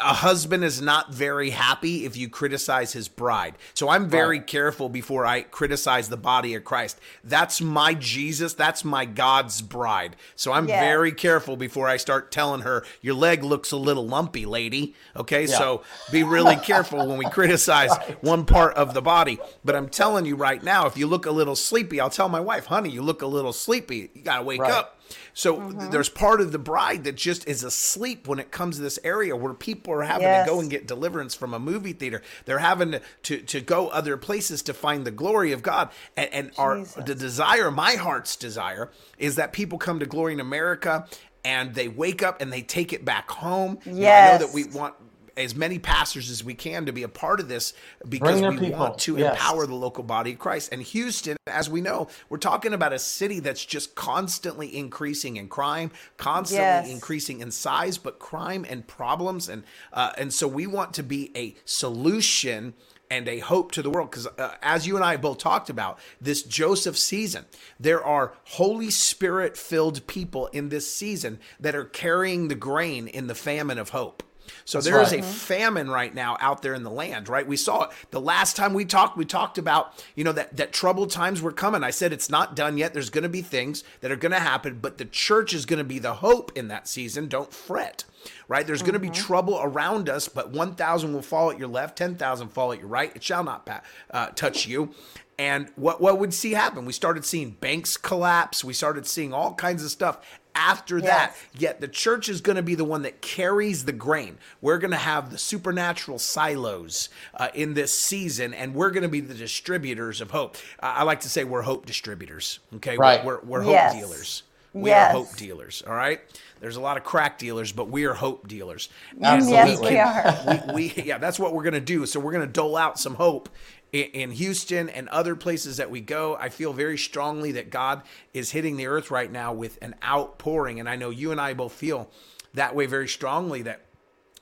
[0.00, 3.54] a husband is not very happy if you criticize his bride.
[3.74, 4.46] So I'm very Right.
[4.46, 6.98] careful before I criticize the body of Christ.
[7.22, 8.54] That's my Jesus.
[8.54, 10.16] That's my God's bride.
[10.36, 10.80] So I'm Yes.
[10.80, 14.94] very careful before I start telling her, your leg looks a little lumpy, lady.
[15.16, 15.44] Okay.
[15.44, 15.58] Yeah.
[15.58, 19.38] So be really careful when we criticize one part of the body.
[19.64, 22.40] But I'm telling you right now, if you look a little sleepy, I'll tell my
[22.40, 24.10] wife, honey, you look a little sleepy.
[24.14, 24.72] You got to wake Right.
[24.72, 24.98] up.
[25.34, 25.90] So Mm-hmm.
[25.90, 29.34] there's part of the bride that just is asleep when it comes to this area
[29.36, 30.46] where people are having Yes.
[30.46, 32.22] to go and get deliverance from a movie theater.
[32.44, 35.90] They're having to, to, to go other places to find the glory of God.
[36.16, 40.40] And, and our the desire, my heart's desire, is that people come to Glory in
[40.40, 41.06] America
[41.44, 43.78] and they wake up and they take it back home.
[43.84, 44.40] Know, I know Yes.
[44.40, 44.94] that we want
[45.36, 47.72] as many pastors as we can to be a part of this
[48.08, 48.78] because we people.
[48.78, 49.34] want to Yes.
[49.34, 50.70] empower the local body of Christ.
[50.72, 55.48] And Houston, as we know, we're talking about a city that's just constantly increasing in
[55.48, 56.88] crime, constantly Yes.
[56.90, 61.30] increasing in size, but crime and problems, and uh, and so we want to be
[61.36, 62.74] a solution
[63.10, 65.98] and a hope to the world because uh, as you and I both talked about
[66.20, 67.44] this Joseph season
[67.78, 73.26] there are holy spirit filled people in this season that are carrying the grain in
[73.26, 74.22] the famine of hope
[74.64, 75.20] so That's there is right.
[75.20, 77.46] a famine right now out there in the land, right?
[77.46, 79.16] We saw it the last time we talked.
[79.16, 81.82] We talked about you know that that troubled times were coming.
[81.82, 82.92] I said it's not done yet.
[82.92, 85.78] There's going to be things that are going to happen, but the church is going
[85.78, 87.28] to be the hope in that season.
[87.28, 88.04] Don't fret,
[88.48, 88.66] right?
[88.66, 91.98] There's going to be trouble around us, but one thousand will fall at your left,
[91.98, 93.14] ten thousand fall at your right.
[93.14, 94.94] It shall not pa- uh, touch you.
[95.38, 96.84] And what what would see happen?
[96.84, 98.62] We started seeing banks collapse.
[98.62, 100.18] We started seeing all kinds of stuff
[100.54, 101.34] after that.
[101.56, 104.38] Yet the church is going to be the one that carries the grain.
[104.60, 109.08] We're going to have the supernatural silos uh, in this season, and we're going to
[109.08, 110.56] be the distributors of hope.
[110.80, 112.58] Uh, I like to say we're hope distributors.
[112.76, 113.24] Okay, Right.
[113.24, 113.92] We're, we're, we're Yes.
[113.92, 114.42] hope dealers.
[114.74, 115.10] We Yes.
[115.10, 115.82] are hope dealers.
[115.86, 116.20] All right.
[116.60, 118.88] There's a lot of crack dealers, but we are hope dealers.
[119.22, 119.92] Absolutely.
[119.94, 120.74] Yes, we are.
[120.74, 122.06] we, we yeah, that's what we're gonna do.
[122.06, 123.48] So we're gonna dole out some hope
[123.92, 126.36] in, in Houston and other places that we go.
[126.36, 128.02] I feel very strongly that God
[128.34, 131.54] is hitting the earth right now with an outpouring, and I know you and I
[131.54, 132.10] both feel
[132.54, 133.62] that way very strongly.
[133.62, 133.82] That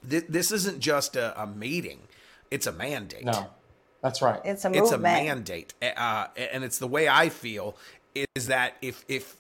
[0.09, 2.01] thi- this isn't just a, a meeting;
[2.51, 3.49] it's a mandate No,
[4.03, 4.41] that's right.
[4.45, 4.85] It's a movement.
[4.87, 7.77] it's a mandate uh, and it's the way i feel
[8.35, 9.37] is that if if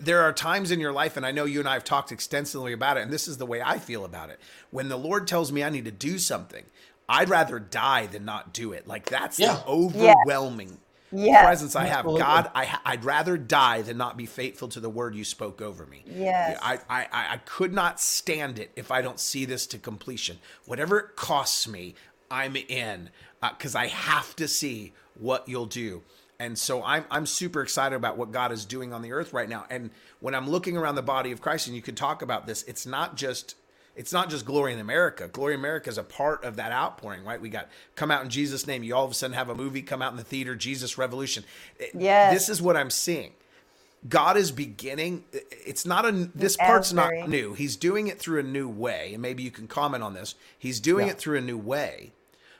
[0.00, 2.72] there are times in your life and i know you and i have talked extensively
[2.72, 5.52] about it and this is the way i feel about it when the lord tells
[5.52, 6.64] me i need to do something
[7.08, 9.54] i'd rather die than not do it like that's Yeah.
[9.56, 10.78] the overwhelming
[11.12, 11.44] Yes.
[11.44, 12.20] presence i have Absolutely.
[12.22, 15.86] god I I'd rather die than not be faithful to the word you spoke over
[15.86, 16.58] me Yes.
[16.60, 20.38] I, I, I I could not stand it if I don't see this to completion.
[20.66, 21.94] Whatever it costs me,
[22.30, 23.10] I'm in
[23.42, 26.02] uh, because I have to see what you'll do.
[26.40, 29.48] And so I'm I'm super excited about what God is doing on the earth right
[29.48, 29.66] now.
[29.70, 29.90] And
[30.20, 32.86] when I'm looking around the body of Christ, and you could talk about this, it's
[32.86, 33.54] not just
[33.96, 35.28] it's not just glory in America.
[35.28, 37.40] Glory in America is a part of that outpouring, right?
[37.40, 38.82] We got come out in Jesus' name.
[38.82, 41.44] You all of a sudden have a movie come out in the theater, Jesus Revolution.
[41.94, 42.32] Yes.
[42.34, 43.32] This is what I'm seeing.
[44.06, 45.24] God is beginning.
[45.32, 46.12] It's not a.
[46.34, 47.54] This part's not new.
[47.54, 50.34] He's doing it through a new way, and maybe you can comment on this.
[50.58, 51.12] He's doing Yeah.
[51.12, 52.12] it through a new way,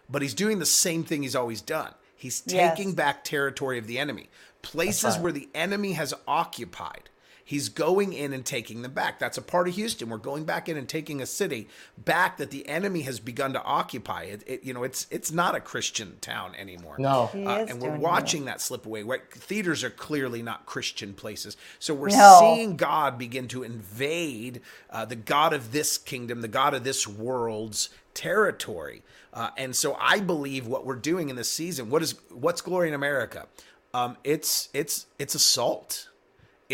[0.08, 1.92] but he's doing the same thing he's always done.
[2.16, 2.76] He's Yes.
[2.76, 4.30] taking back territory of the enemy,
[4.62, 5.20] places right.
[5.20, 7.10] where the enemy has occupied.
[7.44, 9.18] He's going in and taking them back.
[9.18, 10.08] That's a part of Houston.
[10.08, 13.62] We're going back in and taking a city back that the enemy has begun to
[13.62, 14.22] occupy.
[14.24, 16.96] It, it you know, it's it's not a Christian town anymore.
[16.98, 17.30] No.
[17.34, 19.02] Uh, and we're doing watching that slip away.
[19.02, 19.20] Right?
[19.30, 21.56] Theaters are clearly not Christian places.
[21.78, 22.38] So we're No.
[22.40, 27.06] seeing God begin to invade uh, the God of this kingdom, the God of this
[27.06, 29.02] world's territory.
[29.34, 32.88] Uh, and so I believe what we're doing in this season, what is what's glory
[32.88, 33.48] in America?
[33.92, 36.08] Um, it's it's it's assault.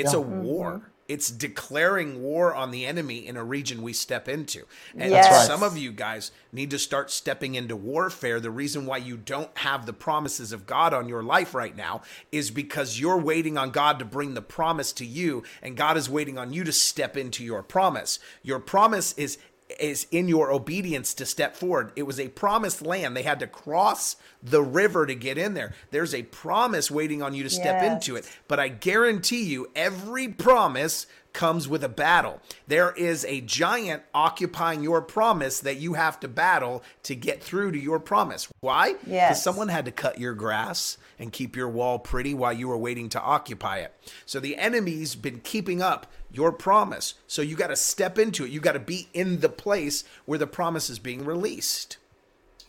[0.01, 0.19] It's Yeah.
[0.19, 0.73] a war.
[0.73, 0.85] Mm-hmm.
[1.09, 4.65] It's declaring war on the enemy in a region we step into.
[4.97, 5.45] And Yes.
[5.45, 8.39] Some of you guys need to start stepping into warfare.
[8.39, 12.03] The reason why you don't have the promises of God on your life right now
[12.31, 16.09] is because you're waiting on God to bring the promise to you, and God is
[16.09, 18.21] waiting on you to step into your promise.
[18.45, 19.37] Your promise is
[19.79, 21.93] is in your obedience to step forward.
[21.97, 23.17] It was a promised land.
[23.17, 25.75] They had to cross the river to get in there.
[25.91, 27.93] There's a promise waiting on you to step Yes.
[27.93, 28.29] into it.
[28.49, 32.41] But I guarantee you, every promise comes with a battle.
[32.67, 37.71] There is a giant occupying your promise that you have to battle to get through
[37.73, 38.49] to your promise.
[38.61, 38.95] Why?
[38.95, 39.45] Because Yes.
[39.45, 43.09] someone had to cut your grass and keep your wall pretty while you were waiting
[43.11, 43.95] to occupy it.
[44.27, 47.15] So the enemy's been keeping up your promise.
[47.27, 48.51] So you got to step into it.
[48.51, 51.99] You got to be in the place where the promise is being released.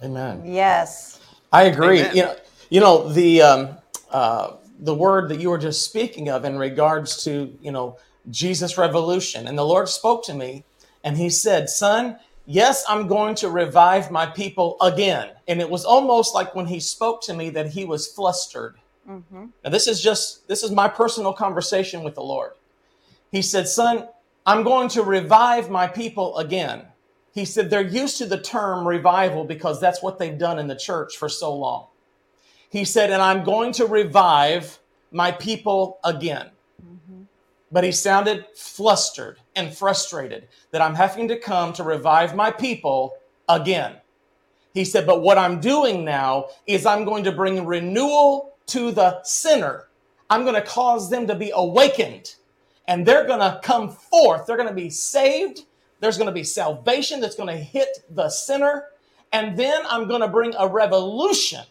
[0.04, 0.44] Amen.
[0.46, 1.20] Yes.
[1.52, 2.02] I agree.
[2.02, 2.16] Amen.
[2.16, 2.36] You know,
[2.70, 3.70] you know the um,
[4.10, 7.98] uh, the word that you were just speaking of in regards to you know
[8.30, 10.64] Jesus revolution, and the Lord spoke to me,
[11.04, 15.86] and He said, "Son, yes, I'm going to revive my people again." And it was
[15.86, 18.78] almost like when He spoke to me that He was flustered.
[19.64, 22.54] Now, this is just this is my personal conversation with the Lord.
[23.32, 24.08] He said, Son,
[24.46, 26.84] I'm going to revive my people again.
[27.34, 30.76] He said, They're used to the term revival because that's what they've done in the
[30.76, 31.88] church for so long.
[32.70, 34.80] He said, And I'm going to revive
[35.12, 36.50] my people again.
[36.84, 37.24] Mm-hmm.
[37.72, 43.14] But he sounded flustered and frustrated that I'm having to come to revive my people
[43.48, 43.96] again.
[44.74, 49.22] He said, But what I'm doing now is I'm going to bring renewal to the
[49.24, 49.88] sinner.
[50.30, 52.36] I'm going to cause them to be awakened
[52.92, 54.46] and they're going to come forth.
[54.46, 55.64] They're going to be saved.
[56.02, 58.88] There's going to be salvation that's going to hit the sinner.
[59.32, 61.62] And then I'm going to bring a revolution.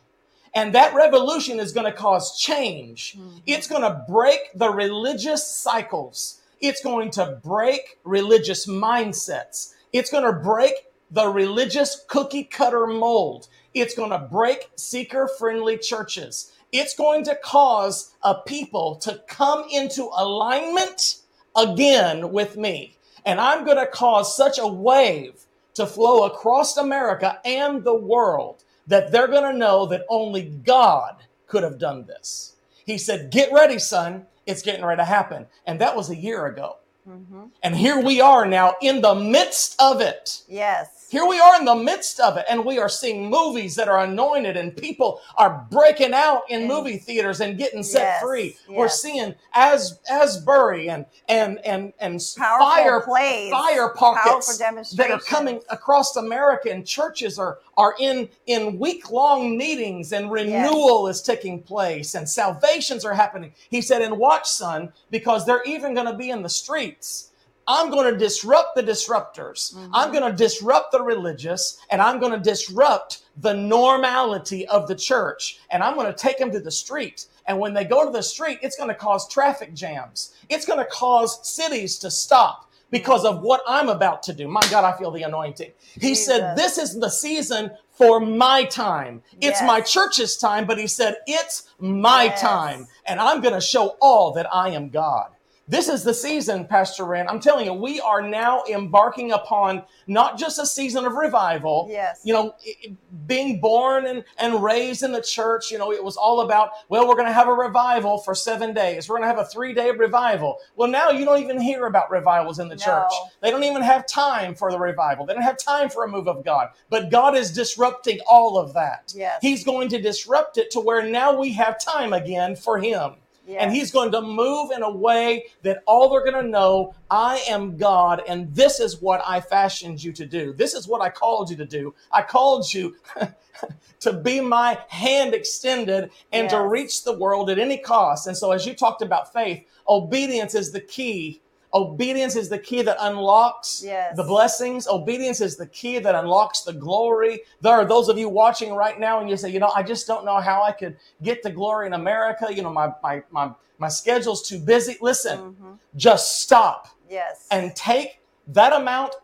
[0.54, 3.18] And that revolution is going to cause change.
[3.18, 3.36] Mm-hmm.
[3.44, 6.40] It's going to break the religious cycles.
[6.58, 9.74] It's going to break religious mindsets.
[9.92, 10.72] It's going to break
[11.10, 13.46] the religious cookie cutter mold.
[13.74, 16.52] It's going to break seeker friendly churches.
[16.72, 21.16] It's going to cause a people to come into alignment
[21.56, 22.96] again with me.
[23.24, 28.64] And I'm going to cause such a wave to flow across America and the world
[28.86, 32.56] that they're going to know that only God could have done this.
[32.84, 34.26] He said, Get ready, son.
[34.46, 35.46] It's getting ready to happen.
[35.66, 36.76] And that was a year ago.
[37.08, 37.44] Mm-hmm.
[37.62, 40.42] And here we are now in the midst of it.
[40.48, 40.99] Yes.
[41.10, 43.98] Here we are in the midst of it, and we are seeing movies that are
[43.98, 48.56] anointed, and people are breaking out in movie theaters and getting set Yes, free.
[48.68, 54.56] We're seeing as Asbury and and and and Powerful fire plays, fire pockets
[54.94, 60.30] that are coming across America, and churches are are in in week long meetings, and
[60.30, 63.52] renewal is taking place, and salvations are happening.
[63.68, 67.29] He said, "And watch, son, because they're even going to be in the streets."
[67.70, 69.72] I'm going to disrupt the disruptors.
[69.76, 69.94] Mm-hmm.
[69.94, 74.96] I'm going to disrupt the religious and I'm going to disrupt the normality of the
[74.96, 75.60] church.
[75.70, 77.26] And I'm going to take them to the street.
[77.46, 80.34] And when they go to the street, it's going to cause traffic jams.
[80.48, 84.48] It's going to cause cities to stop because of what I'm about to do.
[84.48, 85.70] My God, I feel the anointing.
[86.00, 89.22] He said, This is the season for my time.
[89.40, 89.62] It's Yes.
[89.64, 92.40] my church's time, but he said, It's my Yes.
[92.40, 92.88] time.
[93.06, 95.30] And I'm going to show all that I am God.
[95.70, 97.28] This is the season, Pastor Rand.
[97.28, 101.86] I'm telling you, we are now embarking upon not just a season of revival.
[101.88, 102.22] Yes.
[102.24, 102.96] You know, it-
[103.28, 107.06] being born and, and raised in the church, you know, it was all about, well,
[107.06, 109.08] we're going to have a revival for seven days.
[109.08, 110.58] We're going to have a three day revival.
[110.74, 112.84] Well, now you don't even hear about revivals in the No.
[112.84, 113.12] church.
[113.40, 115.24] They don't even have time for the revival.
[115.24, 116.70] They don't have time for a move of God.
[116.88, 119.12] But God is disrupting all of that.
[119.14, 119.38] Yes.
[119.40, 123.12] He's going to disrupt it to where now we have time again for Him.
[123.58, 127.42] And he's going to move in a way that all they're going to know I
[127.48, 130.52] am God, and this is what I fashioned you to do.
[130.52, 131.94] This is what I called you to do.
[132.12, 132.96] I called you
[134.00, 138.26] to be my hand extended and to reach the world at any cost.
[138.26, 141.42] And so, as you talked about faith, obedience is the key.
[141.72, 144.16] Obedience is the key that unlocks Yes.
[144.16, 144.88] the blessings.
[144.88, 147.42] Obedience is the key that unlocks the glory.
[147.60, 150.06] There are those of you watching right now, and you say, you know, I just
[150.06, 152.48] don't know how I could get the glory in America.
[152.52, 154.96] You know, my my my my schedule's too busy.
[155.00, 155.72] Listen, Mm-hmm.
[155.96, 157.46] just stop Yes.
[157.50, 159.14] and take that amount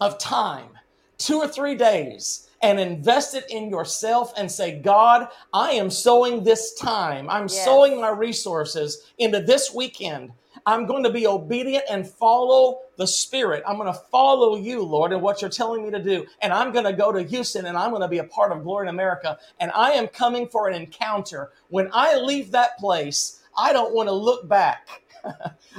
[0.00, 0.70] of time,
[1.18, 6.42] two or three days, and invest it in yourself and say, God, I am sowing
[6.42, 7.28] this time.
[7.28, 7.64] I'm Yes.
[7.64, 10.32] sowing my resources into this weekend.
[10.66, 13.62] I'm going to be obedient and follow the Spirit.
[13.66, 16.26] I'm going to follow you, Lord, and what you're telling me to do.
[16.40, 18.62] And I'm going to go to Houston and I'm going to be a part of
[18.62, 19.38] Glory in America.
[19.60, 21.50] And I am coming for an encounter.
[21.68, 24.88] When I leave that place, I don't want to look back.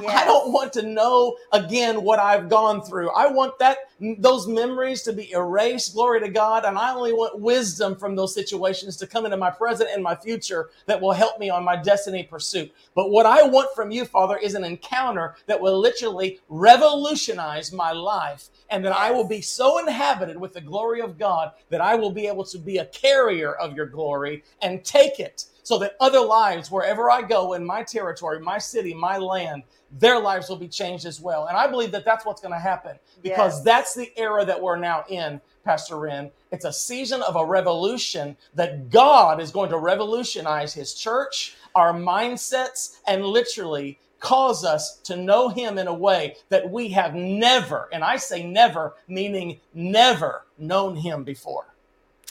[0.08, 3.10] I don't want to know again what I've gone through.
[3.12, 3.78] I want that
[4.20, 5.94] those memories to be erased.
[5.94, 6.66] Glory to God.
[6.66, 10.16] And I only want wisdom from those situations to come into my present and my
[10.16, 12.74] future that will help me on my destiny pursuit.
[12.94, 17.92] But what I want from you, Father, is an encounter that will literally revolutionize my
[17.92, 18.50] life.
[18.70, 22.12] And that I will be so inhabited with the glory of God that I will
[22.12, 26.20] be able to be a carrier of your glory and take it so that other
[26.20, 29.64] lives, wherever I go in my territory, my city, my land,
[29.98, 31.48] their lives will be changed as well.
[31.48, 33.64] And I believe that that's what's going to happen because Yes.
[33.64, 36.30] that's the era that we're now in, Pastor Ren.
[36.52, 41.94] It's a season of a revolution that God is going to revolutionize his church, our
[41.94, 47.90] mindsets, and literally cause us to know him in a way that we have never,
[47.92, 51.74] and I say never, meaning never known him before.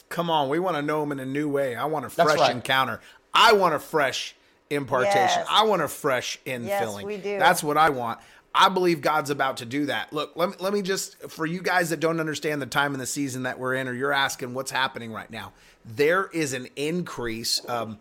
[0.07, 1.75] Come on, we want to know him in a new way.
[1.75, 2.51] I want a fresh right.
[2.51, 3.01] encounter.
[3.35, 4.35] I want a fresh
[4.69, 5.15] impartation.
[5.15, 5.47] Yes.
[5.49, 6.67] I want a fresh infilling.
[6.67, 7.37] Yes, we do.
[7.37, 8.19] That's what I want.
[8.57, 10.13] I believe God's about to do that.
[10.13, 13.01] Look, let me let me just for you guys that don't understand the time and
[13.01, 15.51] the season that we're in, or you're asking what's happening right now.
[15.83, 17.67] There is an increase.
[17.67, 17.99] Um,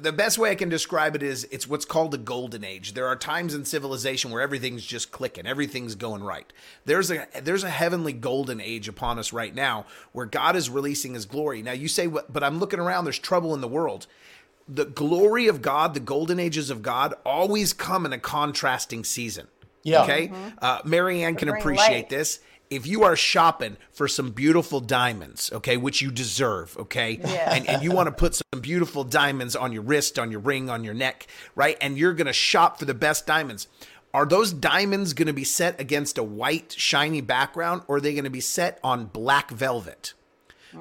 [0.00, 2.92] the best way I can describe it is it's what's called a golden age.
[2.92, 6.52] There are times in civilization where everything's just clicking, everything's going right.
[6.84, 11.14] There's a there's a heavenly golden age upon us right now where God is releasing
[11.14, 11.62] his glory.
[11.62, 14.06] Now you say but I'm looking around there's trouble in the world.
[14.68, 19.46] The glory of God, the golden ages of God always come in a contrasting season.
[19.84, 20.02] Yeah.
[20.02, 20.32] Okay.
[20.60, 22.08] Uh, Marianne can appreciate light.
[22.08, 22.40] this.
[22.68, 27.56] If you are shopping for some beautiful diamonds, okay, which you deserve, okay, Yes.
[27.56, 30.68] and, and you want to put some beautiful diamonds on your wrist, on your ring,
[30.68, 33.68] on your neck, right, and you're going to shop for the best diamonds,
[34.12, 38.14] are those diamonds going to be set against a white, shiny background, or are they
[38.14, 40.14] going to be set on black velvet?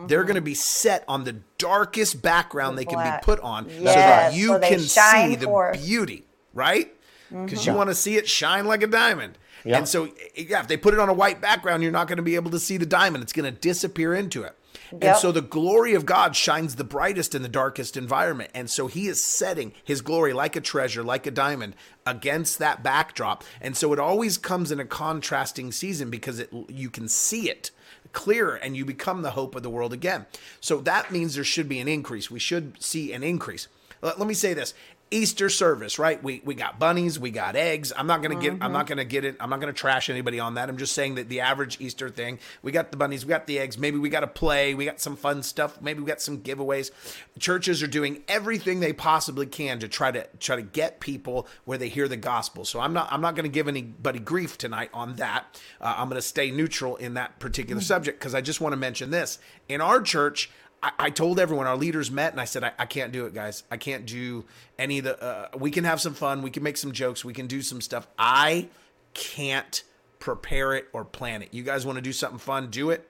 [0.08, 3.84] They're going to be set on the darkest background they can be put on so
[3.84, 6.94] that you so can shine see the beauty, right?
[7.30, 9.38] Because you want to see it shine like a diamond.
[9.64, 9.80] Yeah.
[9.80, 12.24] And so, yeah, if they put it on a white background, you're not going to
[12.24, 13.24] be able to see the diamond.
[13.24, 14.56] It's going to disappear into it.
[15.02, 18.52] And so the glory of God shines the brightest in the darkest environment.
[18.54, 21.76] And so he is setting his glory like a treasure, like a diamond,
[22.06, 23.44] against that backdrop.
[23.60, 27.72] And so it always comes in a contrasting season because it you can see it
[28.16, 30.26] clearer and you become the hope of the world again.
[30.60, 32.32] So that means there should be an increase.
[32.32, 33.68] We should see an increase.
[34.02, 34.74] Let, let me say this.
[35.16, 36.22] Easter service, right?
[36.22, 37.94] We we got bunnies, we got eggs.
[37.96, 39.38] I'm not gonna get I'm not gonna get it.
[39.40, 40.68] I'm not gonna trash anybody on that.
[40.68, 43.58] I'm just saying that the average Easter thing, we got the bunnies, we got the
[43.58, 43.78] eggs.
[43.78, 45.82] Maybe we got to play, we got some fun stuff.
[45.82, 46.92] Maybe we got some giveaways.
[47.40, 51.78] Churches are doing everything they possibly can to try to try to get people where
[51.78, 52.66] they hear the gospel.
[52.66, 55.46] So I'm not I'm not gonna give anybody grief tonight on that.
[55.80, 59.12] Uh, I'm gonna stay neutral in that particular subject because I just want to mention
[59.12, 59.40] this
[59.70, 60.52] in our church.
[60.82, 63.34] I, I told everyone our leaders met and I said I, I can't do it,
[63.34, 63.64] guys.
[63.72, 64.46] I can't do
[64.78, 65.22] any of the.
[65.22, 66.42] Uh, we can have some fun.
[66.42, 67.26] We can make some jokes.
[67.26, 68.08] We can do some stuff.
[68.18, 68.70] I
[69.14, 69.84] can't
[70.20, 71.54] prepare it or plan it.
[71.54, 72.70] You guys want to do something fun?
[72.70, 73.10] Do it.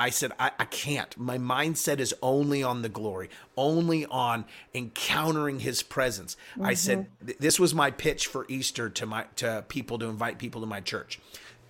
[0.00, 1.14] I said, I, I can't.
[1.18, 6.38] My mindset is only on the glory, only on encountering his presence.
[6.58, 10.38] I said, th- this was my pitch for Easter to my to people to invite
[10.38, 11.20] people to my church.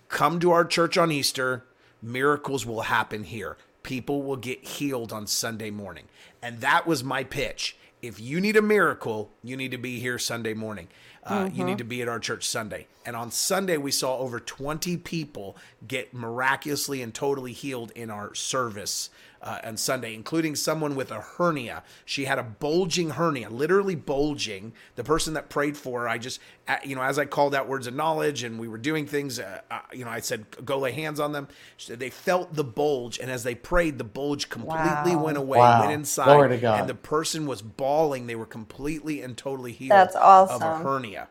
[0.07, 1.65] Come to our church on Easter,
[2.01, 3.57] miracles will happen here.
[3.83, 6.05] People will get healed on Sunday morning.
[6.41, 7.77] And that was my pitch.
[8.01, 10.87] If you need a miracle, you need to be here Sunday morning.
[11.23, 12.87] Uh, You need to be at our church Sunday.
[13.05, 15.55] And on Sunday, we saw over 20 people
[15.87, 19.11] get miraculously and totally healed in our service
[19.41, 21.83] uh, on Sunday, including someone with a hernia.
[22.05, 24.73] She had a bulging hernia, literally bulging.
[24.95, 27.67] The person that prayed for her, I just, uh, you know, as I called out
[27.67, 30.79] words of knowledge and we were doing things, uh, uh, you know, I said, go
[30.79, 31.47] lay hands on them.
[31.77, 33.19] She said they felt the bulge.
[33.19, 35.23] And as they prayed, the bulge completely Wow.
[35.25, 35.79] went away, Wow.
[35.79, 36.25] went inside.
[36.25, 36.79] Glory to God.
[36.79, 38.27] And the person was bawling.
[38.27, 40.61] They were completely and totally healed That's awesome.
[40.63, 41.29] of a hernia.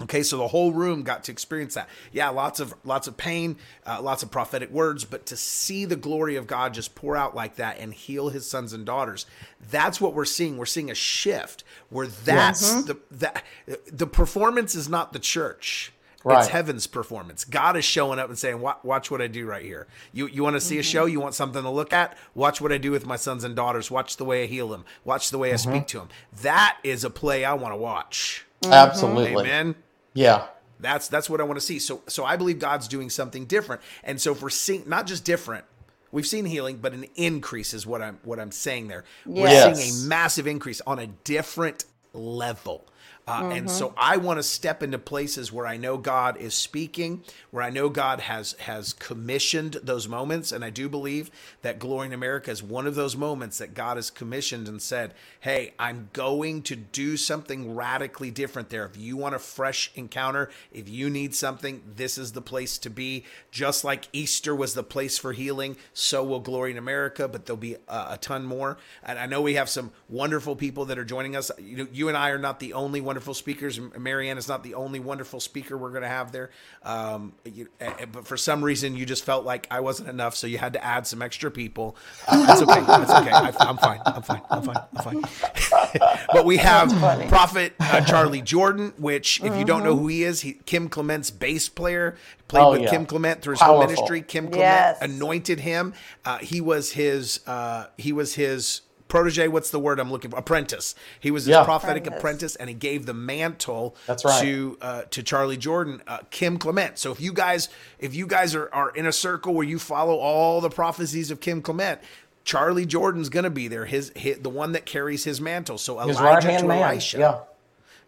[0.00, 1.88] Okay, so the whole room got to experience that.
[2.12, 5.96] Yeah, lots of lots of pain, uh, lots of prophetic words, but to see the
[5.96, 9.26] glory of God just pour out like that and heal His sons and daughters,
[9.70, 10.56] that's what we're seeing.
[10.56, 12.86] We're seeing a shift where that's Mm-hmm.
[12.86, 13.44] the that
[13.90, 15.92] the performance is not the church.
[16.24, 16.40] Right.
[16.40, 17.44] It's heaven's performance.
[17.44, 19.86] God is showing up and saying, "Watch what I do right here.
[20.12, 21.06] You you want to see a show?
[21.06, 22.16] You want something to look at?
[22.34, 23.90] Watch what I do with my sons and daughters.
[23.90, 24.84] Watch the way I heal them.
[25.04, 25.70] Watch the way I Mm-hmm.
[25.70, 26.08] speak to them.
[26.42, 28.44] That is a play I want to watch.
[28.64, 29.42] Absolutely.
[29.42, 29.74] Amen."
[30.14, 30.46] Yeah.
[30.80, 31.78] That's that's what I want to see.
[31.78, 33.82] So so I believe God's doing something different.
[34.04, 35.64] And so for seeing not just different,
[36.12, 39.04] we've seen healing, but an increase is what I'm what I'm saying there.
[39.26, 42.86] We're seeing a massive increase on a different level.
[43.28, 43.58] Uh, Mm-hmm.
[43.58, 47.62] And so I want to step into places where I know God is speaking, where
[47.62, 51.30] I know God has has commissioned those moments, and I do believe
[51.62, 55.14] that Glory in America is one of those moments that God has commissioned and said,
[55.40, 58.84] "Hey, I'm going to do something radically different there.
[58.84, 62.90] If you want a fresh encounter, if you need something, this is the place to
[62.90, 67.46] be." Just like Easter was the place for healing, so will Glory in America, but
[67.46, 68.78] there'll be a, a ton more.
[69.02, 71.50] And I know we have some wonderful people that are joining us.
[71.58, 73.80] You, know, you and I are not the only wonderful wonderful speakers.
[73.98, 76.50] Marianne is not the only wonderful speaker we're going to have there.
[76.84, 80.46] Um, you, uh, but for some reason, you just felt like I wasn't enough, so
[80.46, 81.96] you had to add some extra people.
[82.28, 82.80] Uh, that's okay.
[82.80, 83.30] That's okay.
[83.30, 84.00] I, am fine.
[84.06, 84.42] I'm fine.
[84.48, 84.76] I'm fine.
[84.94, 86.18] I'm fine.
[86.32, 86.90] but we have
[87.28, 89.58] Prophet uh, Charlie Jordan, which, if mm-hmm.
[89.58, 92.14] you don't know who he is, he Kim Clement's bass player,
[92.46, 92.90] played oh, with yeah.
[92.90, 93.78] Kim Clement through his Powerful.
[93.78, 94.22] whole ministry.
[94.22, 94.98] Kim Clement yes.
[95.02, 95.92] anointed him.
[96.24, 97.40] Uh, he was his.
[97.48, 99.48] Uh, he was his protege.
[99.48, 100.38] What's the word I'm looking for?
[100.38, 100.94] Apprentice.
[101.18, 101.64] He was his yeah.
[101.64, 102.20] prophetic apprentice.
[102.20, 102.56] apprentice.
[102.56, 104.42] and he gave the mantle That's right.
[104.42, 106.98] to uh, to Charlie Jordan, uh, Kim Clement.
[106.98, 110.16] So if you guys if you guys are, are in a circle where you follow
[110.16, 112.00] all the prophecies of Kim Clement,
[112.44, 113.84] Charlie Jordan's going to be there.
[113.84, 115.76] His, his, the one that carries his mantle.
[115.76, 117.18] So his Elijah right to Elisha.
[117.18, 117.30] Man.
[117.30, 117.40] Yeah.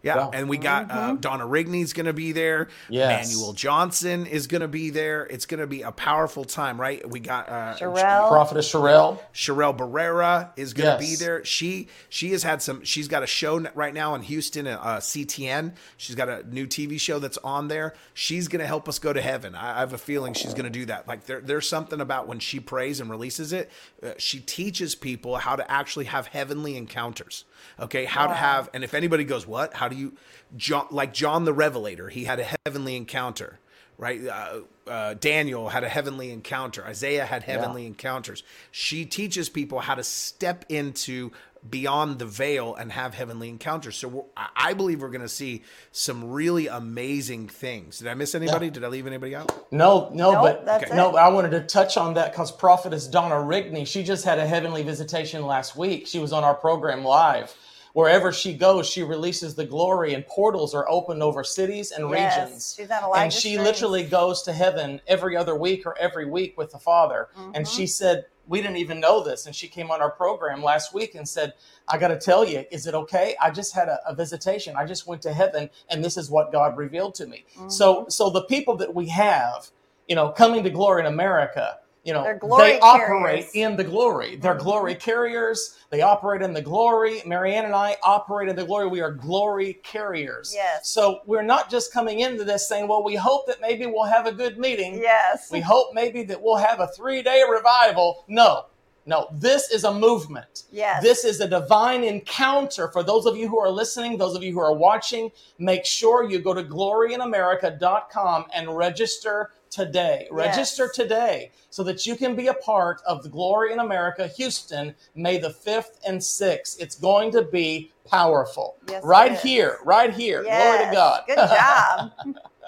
[0.03, 0.29] Yeah, yeah.
[0.33, 1.11] and we got uh, mm-hmm.
[1.11, 2.67] uh, Donna Rigney's going to be there.
[2.89, 3.31] Yes.
[3.31, 5.25] Manuel Johnson is going to be there.
[5.25, 7.07] It's going to be a powerful time, right?
[7.07, 8.29] We got uh, Sherelle.
[8.29, 9.19] Prophetess Sherelle.
[9.33, 11.19] Sherelle Barrera is going to yes.
[11.19, 11.45] be there.
[11.45, 12.83] She she has had some.
[12.83, 15.73] She's got a show right now in Houston, uh, CTN.
[15.97, 17.93] She's got a new TV show that's on there.
[18.13, 19.55] She's going to help us go to heaven.
[19.55, 21.07] I, I have a feeling she's going to do that.
[21.07, 23.69] Like there, there's something about when she prays and releases it.
[24.01, 27.45] Uh, she teaches people how to actually have heavenly encounters.
[27.79, 28.27] Okay, how wow.
[28.27, 29.73] to have, and if anybody goes, what?
[29.73, 30.13] How do you,
[30.55, 33.59] John, like John the Revelator, he had a heavenly encounter,
[33.97, 34.25] right?
[34.25, 36.83] Uh, uh, Daniel had a heavenly encounter.
[36.85, 37.89] Isaiah had heavenly yeah.
[37.89, 38.43] encounters.
[38.71, 41.31] She teaches people how to step into
[41.69, 43.95] beyond the veil and have heavenly encounters.
[43.95, 47.99] So I believe we're going to see some really amazing things.
[47.99, 48.67] Did I miss anybody?
[48.67, 48.73] Yeah.
[48.73, 49.67] Did I leave anybody out?
[49.71, 50.95] No, no, nope, but okay.
[50.95, 54.47] no, I wanted to touch on that because prophetess Donna Rigney, she just had a
[54.47, 56.07] heavenly visitation last week.
[56.07, 57.55] She was on our program live
[57.93, 62.37] wherever she goes, she releases the glory, and portals are opened over cities and yes,
[62.37, 62.75] regions.
[62.77, 66.71] She's on and she literally goes to heaven every other week or every week with
[66.71, 67.29] the Father.
[67.37, 67.51] Mm-hmm.
[67.55, 69.45] And she said, we didn't even know this.
[69.45, 71.53] And she came on our program last week and said,
[71.87, 73.33] I got to tell you, is it okay?
[73.41, 74.75] I just had a, a, visitation.
[74.75, 77.45] I just went to heaven, and this is what God revealed to me.
[77.55, 77.69] Mm-hmm.
[77.69, 79.69] So, so the people that we have,
[80.09, 82.23] you know, coming to glory in America, you know,
[82.57, 84.35] they operate in the glory.
[84.35, 84.63] They're mm-hmm.
[84.63, 85.77] glory carriers.
[85.91, 87.21] They operate in the glory.
[87.27, 88.87] Marianne and I operate in the glory.
[88.87, 90.51] We are glory carriers.
[90.55, 90.89] Yes.
[90.89, 94.25] So we're not just coming into this saying, well, we hope that maybe we'll have
[94.25, 94.95] a good meeting.
[94.95, 95.51] Yes.
[95.51, 98.25] We hope maybe that we'll have a three day revival.
[98.27, 98.65] No,
[99.05, 100.63] no, this is a movement.
[100.71, 101.03] Yes.
[101.03, 102.87] This is a divine encounter.
[102.87, 106.29] For those of you who are listening, those of you who are watching, make sure
[106.29, 110.23] you go to gloryinamerica.com and register today.
[110.23, 110.31] Yes.
[110.31, 114.93] Register today so that you can be a part of the Glory in America Houston,
[115.15, 116.79] May the 5th and 6th.
[116.79, 118.77] It's going to be powerful.
[118.87, 120.43] Yes, right here, right here.
[120.43, 120.77] Yes.
[120.77, 121.23] Glory to God.
[121.27, 122.11] Good job.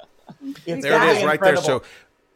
[0.66, 1.58] there it is, right there.
[1.58, 1.84] So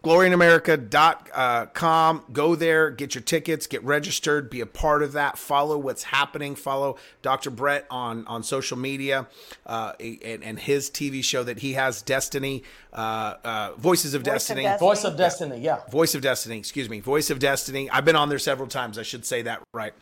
[0.03, 2.24] gloryinamerica.com.
[2.32, 5.38] Go there, get your tickets, get registered, be a part of that.
[5.38, 6.55] Follow what's happening.
[6.55, 7.49] Follow Dr.
[7.49, 9.28] Brett on, on social media
[9.65, 12.63] uh, and, and his TV show that he has, Destiny,
[12.97, 14.61] uh, uh, Voices of Voice Destiny.
[14.65, 14.87] Of Destiny.
[14.89, 15.81] Voice of Destiny, yeah.
[15.91, 16.99] Voice of Destiny, excuse me.
[16.99, 17.89] Voice of Destiny.
[17.91, 18.97] I've been on there several times.
[18.97, 19.93] I should say that right.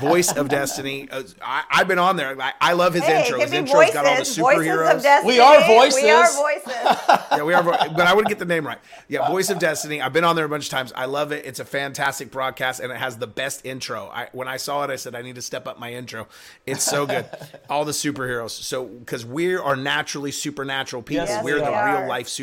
[0.00, 1.08] Voice of Destiny.
[1.10, 2.40] Uh, I, have been on there.
[2.40, 3.40] I, I love his hey, intro.
[3.40, 5.24] His intro's voices, got all the superheroes.
[5.24, 6.02] We are voices.
[6.02, 6.72] We are voices.
[7.32, 7.62] yeah, we are.
[7.62, 8.78] But I wouldn't get the name right.
[9.08, 10.02] Yeah, Voice of Destiny.
[10.02, 10.92] I've been on there a bunch of times.
[10.94, 11.46] I love it.
[11.46, 14.10] It's a fantastic broadcast, and it has the best intro.
[14.12, 16.28] I, when I saw it, I said I need to step up my intro.
[16.66, 17.24] It's so good.
[17.70, 18.50] All the superheroes.
[18.50, 22.00] So because we are naturally supernatural people, yes, we're we the are.
[22.00, 22.41] real life superheroes.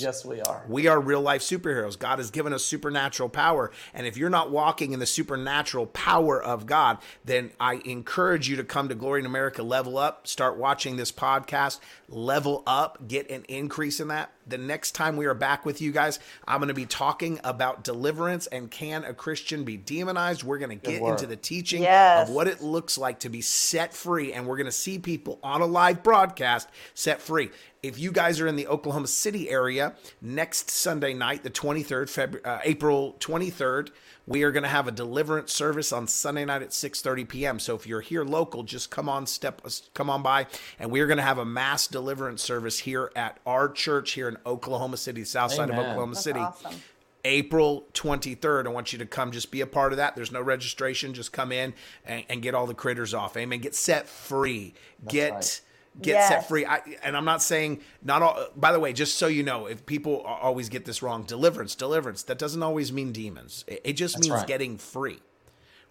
[0.00, 0.64] Yes, we are.
[0.68, 1.98] We are real life superheroes.
[1.98, 6.42] God has given us supernatural power, and if you're not walking in the supernatural power
[6.42, 10.26] of God, then I encourage you to come to Glory in America Level Up.
[10.26, 11.80] Start watching this podcast.
[12.08, 13.08] Level up.
[13.08, 16.58] Get an increase in that the next time we are back with you guys, I'm
[16.58, 20.42] going to be talking about deliverance and can a Christian be demonized?
[20.42, 22.28] We're going to get into the teaching yes.
[22.28, 25.38] of what it looks like to be set free, and we're going to see people
[25.42, 27.50] on a live broadcast set free.
[27.84, 32.42] If you guys are in the Oklahoma City area, next Sunday night, the 23rd, February,
[32.42, 33.90] uh, April 23rd,
[34.26, 37.58] we are going to have a deliverance service on Sunday night at 6:30 p.m.
[37.58, 39.60] So if you're here local, just come on step
[39.92, 40.46] come on by
[40.78, 44.30] and we are going to have a mass deliverance service here at our church here
[44.30, 45.68] in Oklahoma City, south Amen.
[45.68, 46.40] side of Oklahoma That's City.
[46.40, 46.80] Awesome.
[47.26, 48.66] April 23rd.
[48.66, 50.16] I want you to come just be a part of that.
[50.16, 51.12] There's no registration.
[51.12, 51.74] Just come in
[52.06, 53.36] and, and get all the critters off.
[53.36, 53.60] Amen.
[53.60, 54.72] Get set free.
[55.02, 55.60] That's get right
[56.00, 56.28] get yes.
[56.28, 56.66] set free.
[56.66, 58.46] I, and I'm not saying not all.
[58.56, 62.22] By the way, just so you know, if people always get this wrong, deliverance, deliverance,
[62.24, 63.64] that doesn't always mean demons.
[63.66, 64.46] It, it just That's means right.
[64.46, 65.20] getting free.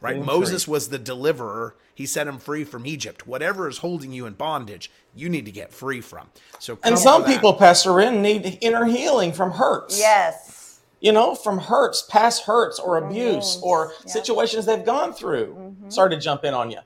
[0.02, 0.14] Right?
[0.14, 0.72] Getting Moses free.
[0.74, 1.76] was the deliverer.
[1.96, 3.26] He set him free from Egypt.
[3.26, 6.30] Whatever is holding you in bondage, you need to get free from.
[6.60, 9.98] So, and some people, Pastor Ren, need inner healing from hurts.
[9.98, 10.82] Yes.
[11.00, 14.10] You know, from hurts, past hurts, or abuse, or yep.
[14.10, 15.54] situations they've gone through.
[15.54, 15.90] Mm-hmm.
[15.90, 16.80] Sorry to jump in on you.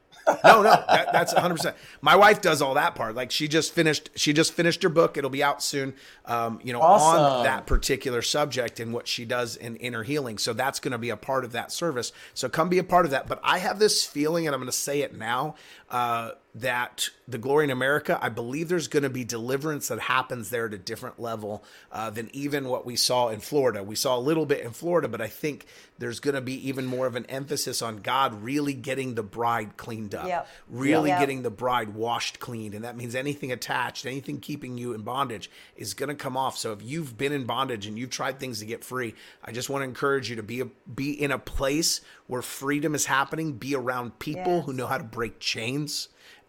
[0.43, 1.55] No, no, that, that's 100.
[1.55, 3.15] percent My wife does all that part.
[3.15, 5.17] Like she just finished, she just finished her book.
[5.17, 5.93] It'll be out soon.
[6.25, 7.21] Um, you know, Awesome.
[7.21, 10.37] on that particular subject and what she does in inner healing.
[10.37, 12.11] So that's going to be a part of that service.
[12.33, 13.27] So come be a part of that.
[13.27, 15.55] But I have this feeling, and I'm going to say it now,
[15.89, 20.49] uh, that the glory in America, I believe there's going to be deliverance that happens
[20.49, 23.83] there at a different level uh, than even what we saw in Florida.
[23.83, 25.67] We saw a little bit in Florida, but I think
[25.99, 29.77] there's going to be even more of an emphasis on God really getting the bride
[29.77, 30.47] cleaned up, Yep.
[30.69, 31.19] really Yep.
[31.19, 32.73] getting the bride washed clean.
[32.73, 36.57] And that means anything attached, anything keeping you in bondage is going to come off.
[36.57, 39.13] So if you've been in bondage and you've tried things to get free,
[39.43, 42.95] I just want to encourage you to be a, be in a place where freedom
[42.95, 45.76] is happening, be around people who know how to break chains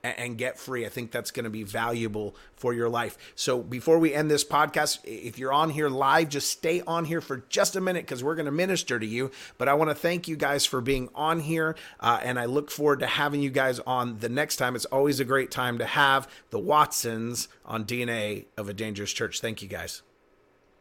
[0.04, 0.86] a- and get free.
[0.86, 3.18] I think that's going to be valuable for your life.
[3.34, 7.20] So before we end this podcast, if you're on here live, just stay on here
[7.20, 9.30] for just a minute because we're going to minister to you.
[9.58, 11.76] But I want to thank you guys for being on here.
[12.00, 14.76] Uh, and I look forward to having you guys on the next time.
[14.76, 19.40] It's always a great time to have the Watsons on DNA of a Dangerous Church.
[19.40, 20.02] Thank you guys.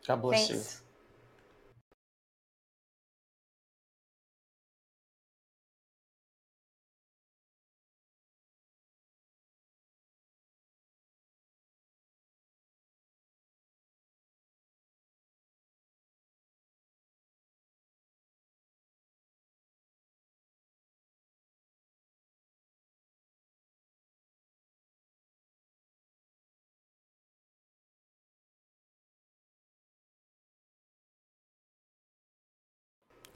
[0.07, 0.81] God bless Thanks.
[0.81, 0.86] you.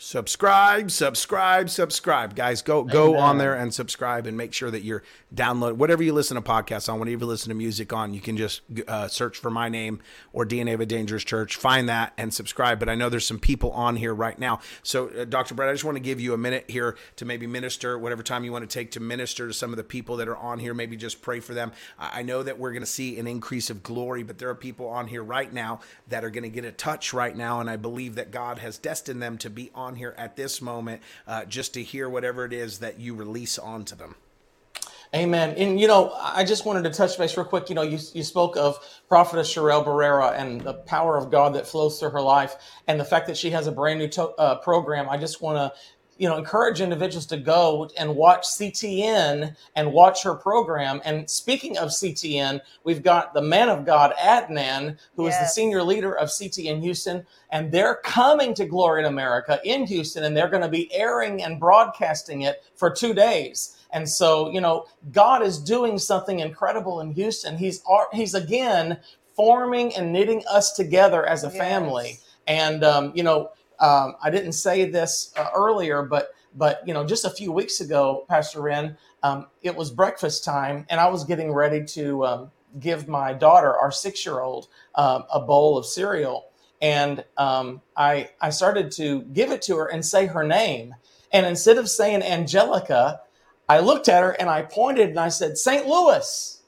[0.03, 2.63] Subscribe, subscribe, subscribe, guys.
[2.63, 3.21] Go go Amen.
[3.21, 6.91] on there and subscribe, and make sure that you're download whatever you listen to podcasts
[6.91, 8.11] on, whatever you listen to music on.
[8.11, 9.99] You can just uh, search for my name
[10.33, 12.79] or DNA of a Dangerous Church, find that and subscribe.
[12.79, 14.59] But I know there's some people on here right now.
[14.81, 15.53] So, uh, Dr.
[15.53, 18.43] Brett, I just want to give you a minute here to maybe minister, whatever time
[18.43, 20.73] you want to take to minister to some of the people that are on here.
[20.73, 21.73] Maybe just pray for them.
[21.99, 24.55] I I know that we're going to see an increase of glory, but there are
[24.55, 27.69] people on here right now that are going to get a touch right now, and
[27.69, 31.45] I believe that God has destined them to be on here at this moment, uh,
[31.45, 34.15] just to hear whatever it is that you release onto them.
[35.13, 35.55] Amen.
[35.57, 37.67] And you know, I just wanted to touch base real quick.
[37.67, 38.79] You know, you, you spoke of
[39.09, 42.55] Prophetess Sherelle Barrera and the power of God that flows through her life,
[42.87, 45.09] and the fact that she has a brand new to, uh, program.
[45.09, 45.77] I just want to,
[46.21, 51.01] you know, encourage individuals to go and watch CTN and watch her program.
[51.03, 55.81] And speaking of CTN, we've got the man of God, Adnan, who is the senior
[55.81, 60.47] leader of CTN Houston, and they're coming to Glory in America in Houston, and they're
[60.47, 63.75] going to be airing and broadcasting it for two days.
[63.91, 67.57] And so, you know, God is doing something incredible in Houston.
[67.57, 67.81] He's
[68.13, 68.99] he's again
[69.35, 71.57] forming and knitting us together as a Yes.
[71.57, 72.19] family.
[72.45, 73.49] And um, you know,
[73.81, 77.81] um, I didn't say this uh, earlier, but but you know, just a few weeks
[77.81, 82.51] ago, Pastor Ren, um, it was breakfast time, and I was getting ready to um,
[82.79, 86.51] give my daughter, our six-year-old, um, a bowl of cereal,
[86.81, 90.95] and um, I I started to give it to her and say her name,
[91.31, 93.21] and instead of saying Angelica,
[93.71, 95.87] I looked at her and I pointed and I said, St.
[95.87, 96.61] Louis.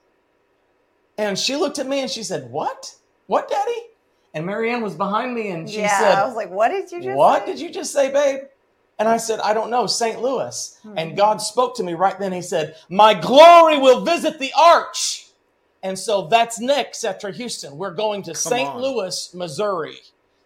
[1.17, 2.95] And she looked at me and she said, What?
[3.27, 3.92] What, Daddy?
[4.33, 7.01] And Marianne was behind me and she yeah, said, I was like, what did you
[7.01, 7.51] just What say?
[7.51, 8.41] did you just say, babe?
[8.99, 10.21] And I said, I don't know, St.
[10.21, 10.79] Louis.
[10.83, 10.97] Hmm.
[10.97, 12.31] And God spoke to me right then.
[12.31, 15.27] He said, My glory will visit the arch.
[15.81, 17.77] And so that's next after Houston.
[17.77, 18.69] We're going to St.
[18.69, 18.81] on.
[18.81, 19.97] Louis, Missouri.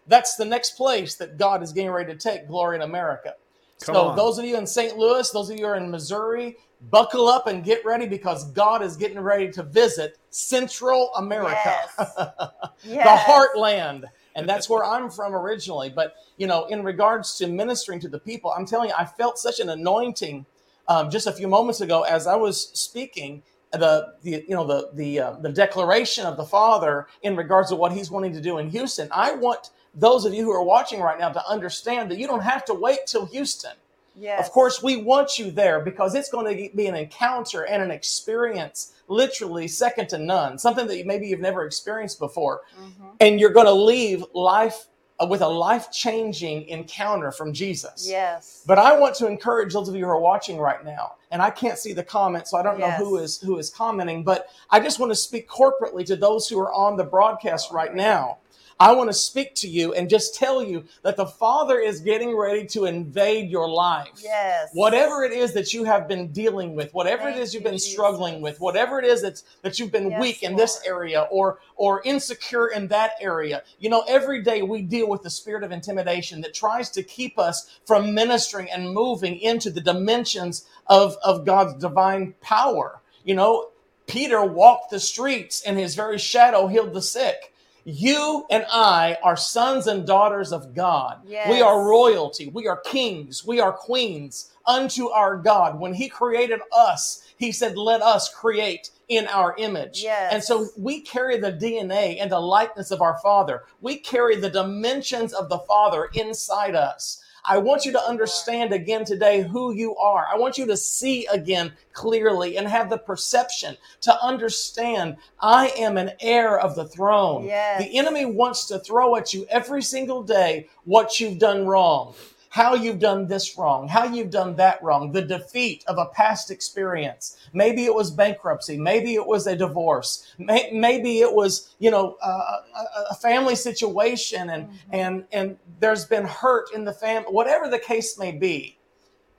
[0.06, 3.34] That's the next place that God is getting ready to take glory in America.
[3.82, 4.16] Come so on.
[4.16, 4.96] those of you in St.
[4.96, 6.56] Louis, those of you who are in Missouri,
[6.90, 12.14] buckle up and get ready because God is getting ready to visit Central America, Yes.
[12.84, 14.04] the heartland.
[14.36, 15.90] And that's where I'm from originally.
[15.90, 19.38] But, you know, in regards to ministering to the people, I'm telling you, I felt
[19.38, 20.46] such an anointing
[20.86, 23.42] um, just a few moments ago as I was speaking.
[23.72, 27.76] The, the you know the the uh, the declaration of the Father in regards to
[27.76, 29.10] what He's wanting to do in Houston.
[29.12, 32.40] I want those of you who are watching right now to understand that you don't
[32.40, 33.72] have to wait till Houston.
[34.18, 34.44] Yes.
[34.46, 37.90] Of course, we want you there because it's going to be an encounter and an
[37.90, 42.62] experience literally second to none, something that maybe you've never experienced before.
[42.78, 43.10] Mhm.
[43.20, 44.86] And you're going to leave life
[45.20, 48.08] uh, with a life changing encounter from Jesus.
[48.08, 48.62] Yes.
[48.66, 51.50] But I want to encourage those of you who are watching right now, and I
[51.50, 53.00] can't see the comments, so I don't Yes.
[53.00, 56.48] know who is who is commenting, but I just want to speak corporately to those
[56.48, 58.38] who are on the broadcast right now.
[58.80, 62.36] I want to speak to you and just tell you that the Father is getting
[62.36, 64.20] ready to invade your life.
[64.22, 64.70] Yes.
[64.72, 67.70] Whatever it is that you have been dealing with, whatever Thank it is you've you,
[67.70, 71.26] been struggling with, whatever it is that's that you've been Yes, weak in this area
[71.30, 73.64] or or insecure in that area.
[73.80, 77.36] You know, every day we deal with the spirit of intimidation that tries to keep
[77.38, 83.00] us from ministering and moving into the dimensions of of God's divine power.
[83.24, 83.70] You know,
[84.06, 87.52] Peter walked the streets and his very shadow healed the sick.
[87.90, 91.20] You and I are sons and daughters of God.
[91.26, 91.50] Yes.
[91.50, 92.48] We are royalty.
[92.48, 93.46] We are kings.
[93.46, 95.80] We are queens unto our God.
[95.80, 100.02] When He created us, He said, Let us create in our image.
[100.02, 100.34] Yes.
[100.34, 103.64] And so we carry the DNA and the likeness of our Father.
[103.80, 107.24] We carry the dimensions of the Father inside us.
[107.48, 110.26] I want you to understand again today who you are.
[110.30, 115.96] I want you to see again clearly and have the perception to understand I am
[115.96, 117.46] an heir of the throne.
[117.46, 117.82] Yes.
[117.82, 122.14] The enemy wants to throw at you every single day what you've done wrong
[122.50, 126.50] how you've done this wrong, how you've done that wrong, the defeat of a past
[126.50, 127.36] experience.
[127.52, 132.16] Maybe it was bankruptcy, maybe it was a divorce, May, maybe it was you know
[132.22, 137.68] uh, a, a family situation, and and and there's been hurt in the family, whatever
[137.68, 138.78] the case may be.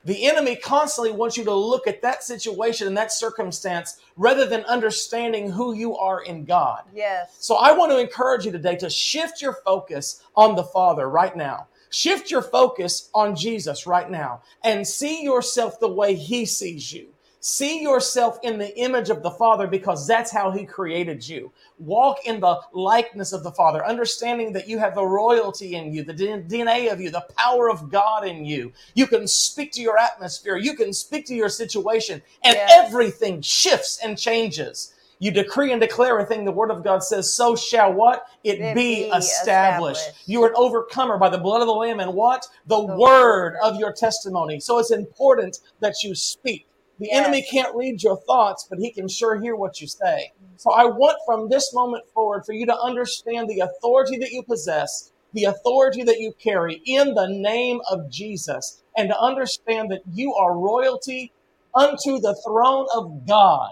[0.06, 4.64] The enemy constantly wants you to look at that situation and that circumstance rather than
[4.64, 6.84] understanding who you are in God.
[6.94, 7.36] Yes.
[7.40, 11.36] So I want to encourage you today to shift your focus on the Father right
[11.36, 11.68] now.
[11.90, 17.08] Shift your focus on Jesus right now and see yourself the way He sees you.
[17.42, 21.52] See yourself in the image of the Father because that's how He created you.
[21.80, 26.04] Walk in the likeness of the Father, understanding that you have the royalty in you,
[26.04, 28.74] the DNA of you, the power of God in you.
[28.94, 32.72] You can speak to your atmosphere, you can speak to your situation, and Yes.
[32.86, 34.94] everything shifts and changes.
[35.20, 38.24] You decree and declare a thing the word of God says, so shall what?
[38.44, 40.00] It, It be, be established.
[40.00, 40.28] established.
[40.30, 42.46] You are an overcomer by the blood of the Lamb and what?
[42.68, 44.62] The, The word of your testimony.
[44.62, 46.66] So it's important that you speak.
[47.00, 47.26] The Yes.
[47.26, 50.32] enemy can't read your thoughts, but he can sure hear what you say.
[50.58, 54.44] So I want from this moment forward for you to understand the authority that you
[54.44, 60.02] possess, the authority that you carry in the name of Jesus, and to understand that
[60.14, 61.32] you are royalty
[61.74, 63.72] unto the throne of God.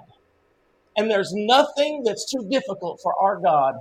[0.98, 3.76] And there's nothing that's too difficult for our God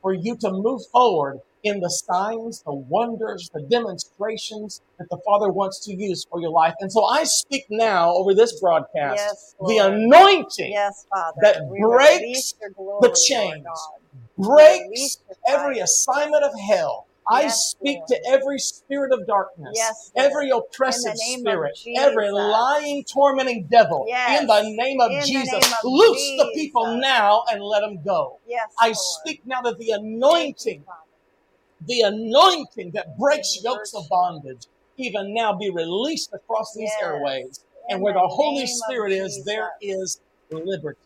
[0.00, 5.50] for you to move forward in the signs, the wonders, the demonstrations that the Father
[5.50, 6.74] wants to use for your life.
[6.80, 11.38] And so I speak now over this broadcast Yes, the anointing Yes, Father.
[11.42, 13.88] that We breaks glory, the chains,
[14.36, 17.06] breaks every assignment of hell.
[17.30, 18.08] I Yes, speak Lord.
[18.08, 23.04] to every spirit of darkness, Yes, every oppressive In the name of spirit, every lying,
[23.12, 24.06] tormenting devil.
[24.08, 24.40] Yes.
[24.40, 27.98] In the name of In Jesus, name of loose the people now and let them
[28.04, 28.38] go.
[28.46, 28.96] Yes, I Lord.
[28.98, 30.84] speak now that the Thank you, anointing,
[31.86, 34.66] the anointing that breaks yokes of bondage,
[34.98, 37.64] even now be released across these airways.
[37.88, 39.98] In And where the the Holy Spirit is, there Jesus.
[40.00, 40.20] is
[40.50, 40.98] liberty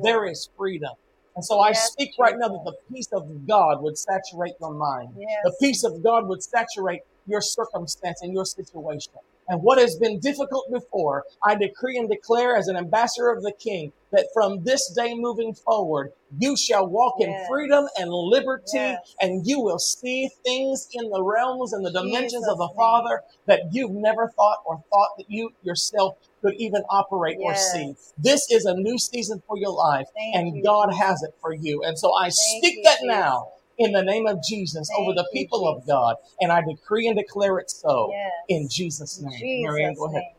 [0.00, 0.24] there
[0.56, 0.92] freedom.
[1.38, 4.74] And so I Yes, speak right now that the peace of God would saturate your
[4.74, 5.10] mind.
[5.16, 5.38] Yes.
[5.44, 9.12] The peace of God would saturate your circumstance and your situation.
[9.48, 13.52] And what has been difficult before, I decree and declare as an ambassador of the
[13.58, 17.46] King that from this day moving forward, you shall walk in Yes.
[17.48, 19.14] freedom and liberty, Yes.
[19.20, 22.76] and you will see things in the realms and the dimensions of the Jesus' name.
[22.76, 27.88] Father that you've never thought or thought that you yourself could even operate or see.
[27.88, 28.12] Yes.
[28.18, 31.54] This is a new season for your life, Thank and you, God has it for
[31.54, 31.82] you.
[31.82, 33.06] And so I Thank speak you, that Jesus.
[33.08, 36.62] now in the name of Jesus over Thank the you, people of God, and I
[36.62, 38.32] decree and declare it so Yes.
[38.48, 39.62] in Jesus' name.
[39.62, 40.22] Marianne, Jesus' go ahead.
[40.22, 40.32] name.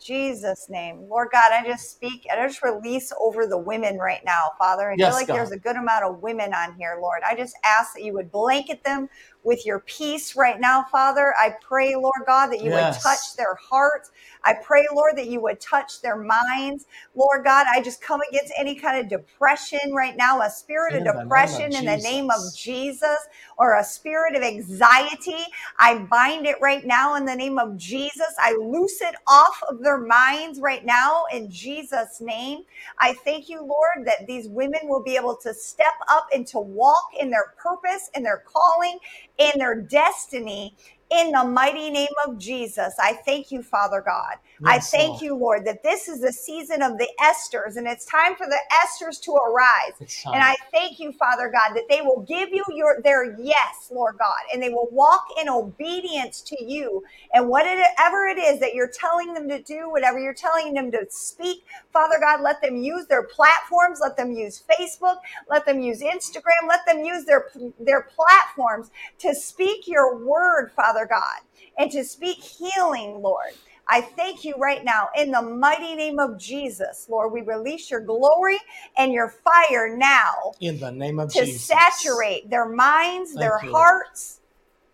[0.00, 1.06] Jesus' name.
[1.08, 4.90] Lord God, I just speak, and I just release over the women right now, Father.
[4.92, 5.34] I Yes, feel like God.
[5.34, 7.20] there's a good amount of women on here, Lord.
[7.28, 9.08] I just ask that you would blanket them
[9.48, 11.34] with your peace right now, Father.
[11.38, 13.02] I pray, Lord God, that you Yes.
[13.02, 14.12] would touch their hearts.
[14.44, 16.86] I pray, Lord, that you would touch their minds.
[17.16, 21.00] Lord God, I just come against any kind of depression right now, a spirit In
[21.00, 22.54] of the of depression in the name of.
[22.54, 23.18] Jesus,
[23.58, 25.44] or a spirit of anxiety.
[25.78, 28.34] I bind it right now in the name of Jesus.
[28.40, 32.60] I loose it off of their minds right now in Jesus' name.
[33.00, 36.60] I thank you, Lord, that these women will be able to step up and to
[36.60, 38.98] walk in their purpose, and their calling,
[39.38, 40.76] in their destiny.
[41.10, 44.34] In the mighty name of Jesus, I thank you, Father God.
[44.64, 45.22] I thank Lord.
[45.22, 48.58] you, Lord, that this is the season of the Esthers and it's time for the
[48.84, 49.92] Esthers to arise.
[50.34, 54.16] And I thank you, Father God, that they will give you your their yes, Lord
[54.18, 57.04] God, and they will walk in obedience to you.
[57.32, 61.06] And whatever it is that you're telling them to do, whatever you're telling them to
[61.08, 65.16] speak, Father God, let them use their platforms, let them use Facebook,
[65.48, 71.06] let them use Instagram, let them use their their platforms to speak your word, Father
[71.06, 71.40] God,
[71.78, 73.52] and to speak healing, Lord.
[73.88, 77.32] I thank you right now in the mighty name of Jesus, Lord.
[77.32, 78.58] We release your glory
[78.96, 81.40] and your fire now in the name of Jesus.
[81.40, 82.02] to Jesus.
[82.02, 83.82] saturate their minds, Thank their you, Lord.
[83.82, 84.40] hearts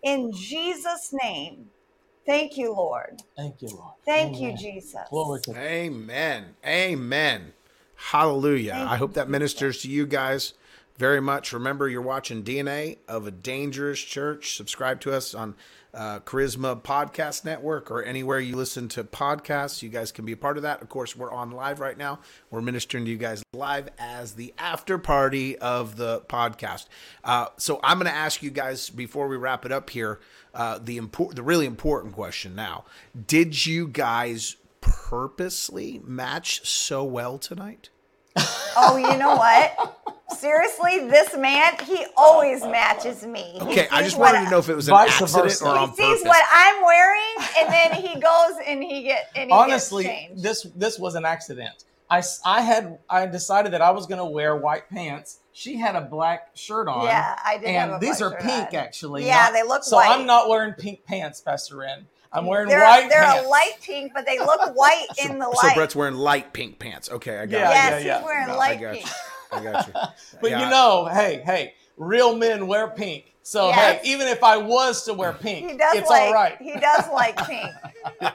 [0.01, 1.67] in Jesus' name.
[2.25, 3.21] Thank you, Lord.
[3.35, 3.93] Thank you, Lord.
[4.05, 4.51] Thank Amen.
[4.51, 5.09] you, Jesus.
[5.09, 6.55] Glory to Amen.
[6.65, 7.53] Amen.
[7.95, 8.73] Hallelujah.
[8.73, 10.53] Thank I hope that ministers to you guys
[10.97, 11.51] very much.
[11.51, 14.55] Remember, you're watching DNA of a Dangerous Church.
[14.55, 15.55] Subscribe to us on
[15.93, 19.81] uh, Charisma Podcast Network or anywhere you listen to podcasts.
[19.81, 20.81] You guys can be a part of that.
[20.81, 22.19] Of course, we're on live right now.
[22.49, 26.85] We're ministering to you guys live as the after party of the podcast.
[27.23, 30.19] Uh, so I'm going to ask you guys before we wrap it up here
[30.53, 32.85] uh, the important, the really important question now.
[33.27, 37.89] Did you guys purposely match so well tonight?
[38.77, 40.14] Oh, you know what?
[40.37, 43.43] Seriously, this man, he always oh, matches me.
[43.53, 45.65] He Okay, I just wanted to know if it was an Vice accident versa.
[45.69, 46.23] or He sees purpose.
[46.23, 50.43] what I'm wearing, and then he goes and he get and he Honestly, gets changed.
[50.43, 51.83] this this was an accident.
[52.09, 55.39] I, s- I had I decided that I was going to wear white pants.
[55.53, 57.05] She had a black shirt on.
[57.05, 58.75] Yeah, I did And have a these black are shirt pink, on.
[58.75, 59.25] actually.
[59.25, 60.09] Yeah, not- they look So white.
[60.09, 62.07] I'm not wearing pink pants, Pastor Ren.
[62.33, 63.45] I'm wearing they're white they're pants.
[63.45, 65.69] a light pink, but they look white in the light.
[65.69, 65.73] so.
[65.75, 67.09] Brett's wearing light pink pants.
[67.09, 67.73] Okay, I got Yeah, it.
[67.73, 68.17] yes, yeah, yeah.
[68.17, 69.07] he's wearing No, I light got pink.
[69.51, 69.57] You.
[69.57, 69.93] I got you.
[70.41, 73.31] But Yeah, you know, hey, hey, real men wear pink.
[73.41, 74.01] So Yes.
[74.03, 76.57] hey, even if I was to wear pink, He does it's like all right.
[76.59, 77.69] he does like pink.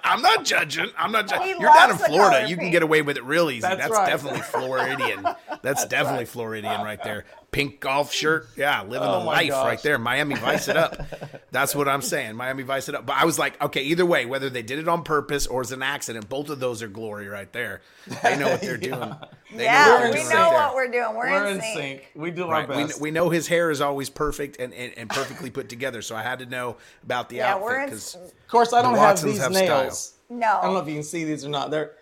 [0.04, 0.86] I'm not judging.
[0.96, 1.60] I'm not judging.
[1.60, 2.36] You're down in Florida.
[2.38, 3.62] color You can get away with it real easy.
[3.62, 4.06] That's That's, right.
[4.08, 5.26] definitely Floridian.
[5.62, 7.24] That's, definitely Floridian right there.
[7.52, 8.46] Pink golf shirt.
[8.56, 9.64] Yeah, living Oh the life gosh.
[9.66, 9.98] right there.
[9.98, 10.96] Miami Vice it up.
[11.50, 12.36] That's what I'm saying.
[12.36, 13.06] Miami Vice it up.
[13.06, 15.72] But I was like, okay, either way, whether they did it on purpose or it's
[15.72, 17.80] an accident, both of those are glory right there.
[18.22, 19.14] They know what they're doing.
[19.52, 20.60] They yeah, what we're we in they're doing know right there.
[20.66, 21.14] what we're doing.
[21.16, 21.76] We're, We're in, in sync.
[21.76, 22.10] sync.
[22.14, 22.70] We do Right.
[22.70, 23.00] our We, best.
[23.00, 26.02] we know his hair is always perfect and, and, and perfectly put together.
[26.02, 27.84] So I had to know about the Yeah, we're outfit in.
[27.86, 30.14] because of course, I don't have Watsons these have nails.
[30.28, 31.72] No, I don't know if you can see these or not.
[31.72, 31.92] They're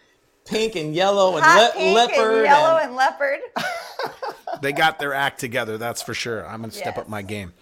[0.45, 2.35] pink and yellow and hot le- pink leopard.
[2.37, 3.39] and yellow and- and leopard.
[4.63, 5.79] they got their act together.
[5.79, 6.47] That's for sure.
[6.47, 7.05] I'm going to step Yes.
[7.05, 7.53] up my game.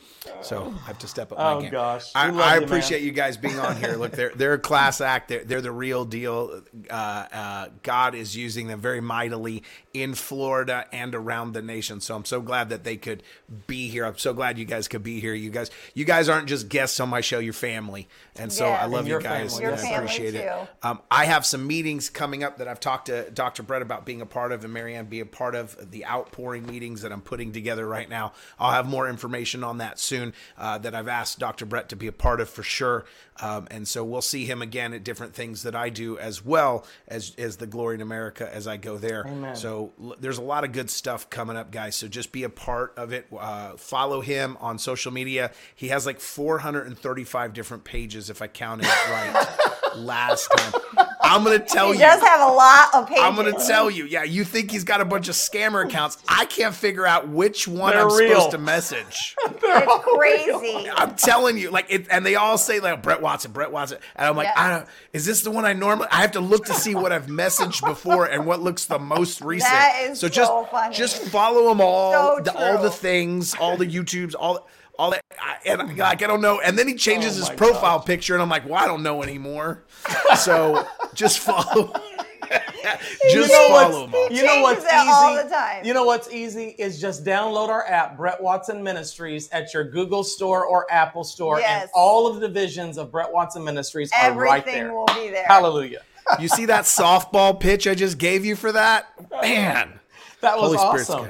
[0.43, 1.69] So I have to step up Oh, my game.
[1.69, 2.11] Oh, gosh.
[2.15, 2.63] I, I you, man.
[2.65, 3.95] appreciate you guys being on here.
[3.97, 5.29] Look, they're they're a class act.
[5.29, 6.63] They're, they're the real deal.
[6.91, 9.63] Uh, uh, God is using them very mightily
[9.95, 12.01] in Florida and around the nation.
[12.01, 13.23] So I'm so glad that they could
[13.69, 14.05] be here.
[14.05, 15.33] I'm so glad you guys could be here.
[15.33, 17.39] You guys, you guys aren't just guests on my show.
[17.39, 18.83] You're family, and so Yes.
[18.83, 19.53] I love And you guys.
[19.53, 19.63] family.
[19.65, 20.69] Your I family, appreciate it.
[20.83, 23.63] Um, I have some meetings coming up that I've talked to Dr.
[23.63, 27.03] Brett about being a part of, and Marianne be a part of the outpouring meetings
[27.03, 28.33] that I'm putting together right now.
[28.61, 31.67] I'll have more information on that soon uh, that I've asked Dr.
[31.67, 33.05] Brett to be a part of for sure.
[33.41, 36.87] Um, and so we'll see him again at different things that I do as well
[37.09, 39.27] as as the Glory in America as I go there.
[39.27, 39.57] Amen.
[39.57, 41.97] So l- there's a lot of good stuff coming up, guys.
[41.97, 43.27] So just be a part of it.
[43.37, 45.51] Uh, follow him on social media.
[45.75, 49.47] He has like 435 different pages, if I counted right
[49.97, 51.07] last time.
[51.27, 52.05] I'm gonna tell He you.
[52.05, 53.23] does have a lot of pages.
[53.23, 54.05] I'm gonna tell you.
[54.05, 56.19] Yeah, you think he's got a bunch of scammer accounts?
[56.29, 58.29] I can't figure out which one They're I'm real.
[58.37, 59.35] supposed to message.
[59.49, 60.89] It's crazy.
[60.91, 64.29] I'm telling you, like, it, and they all say like Brett Watson, Brett Watson, and
[64.29, 64.53] I'm like, Yeah.
[64.57, 64.87] I don't.
[65.13, 66.09] Is this the one I normally?
[66.11, 69.41] I have to look to see what I've messaged before and what looks the most
[69.41, 69.71] recent.
[69.73, 70.95] That is so just so funny.
[70.95, 74.67] just follow them all, So the, all the things, all the YouTubes, all.
[74.99, 77.55] All that, I, and like I don't know, and then he changes Oh his my
[77.55, 79.85] profile picture, and I'm like, well, I don't know anymore.
[80.37, 81.93] So just follow,
[83.31, 84.35] just know follow him.
[84.35, 84.91] You know what's easy?
[84.95, 85.85] all the time.
[85.85, 90.23] You know what's easy is just download our app, Brett Watson Ministries, at your Google
[90.25, 91.83] Store or Apple Store, Yes.
[91.83, 94.93] and all of the divisions of Brett Watson Ministries are right there.
[94.93, 95.45] will be there.
[95.47, 96.03] Hallelujah.
[96.41, 99.07] You see that softball pitch I just gave you for that,
[99.43, 100.01] man.
[100.41, 101.29] That was Holy awesome.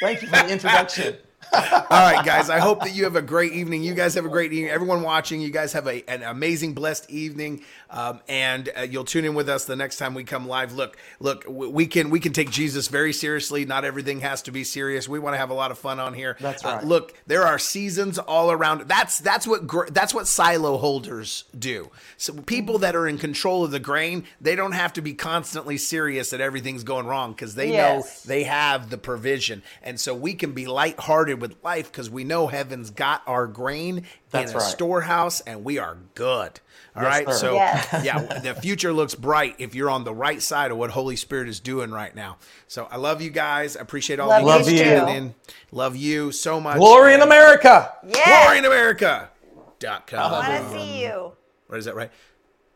[0.00, 1.16] Thank you for the introduction.
[1.52, 2.50] All right, guys.
[2.50, 3.82] I hope that you have a great evening.
[3.82, 4.70] You guys have a great evening.
[4.70, 7.62] Everyone watching, you guys have a, an amazing, blessed evening.
[7.90, 10.72] Um, and uh, you'll tune in with us the next time we come live.
[10.74, 13.64] Look, look, we can we can take Jesus very seriously.
[13.64, 15.08] Not everything has to be serious.
[15.08, 16.36] We want to have a lot of fun on here.
[16.40, 16.84] That's Uh, right.
[16.84, 18.82] look, there are seasons all around.
[18.82, 21.90] That's that's what gr- that's what silo holders do.
[22.18, 25.78] So people that are in control of the grain, they don't have to be constantly
[25.78, 29.62] serious that everything's going wrong because they know they have the provision.
[29.82, 34.04] And so we can be lighthearted with life because we know heaven's got our grain
[34.30, 34.68] That's in a right.
[34.68, 36.60] storehouse and we are good.
[36.96, 37.26] All Yes, right.
[37.28, 37.38] sir.
[37.38, 37.88] So Yes.
[38.04, 41.48] yeah, the future looks bright if you're on the right side of what Holy Spirit
[41.48, 42.38] is doing right now.
[42.66, 43.76] So I love you guys.
[43.76, 45.00] I appreciate all Love of you you guys too.
[45.06, 45.34] tuning in.
[45.72, 46.78] Love you so much.
[46.78, 47.92] Glory in America.
[48.06, 48.42] Yeah.
[48.44, 49.30] Glory in America.
[49.78, 50.32] Dot com.
[50.34, 51.32] I want to see you.
[51.68, 52.10] What is that right?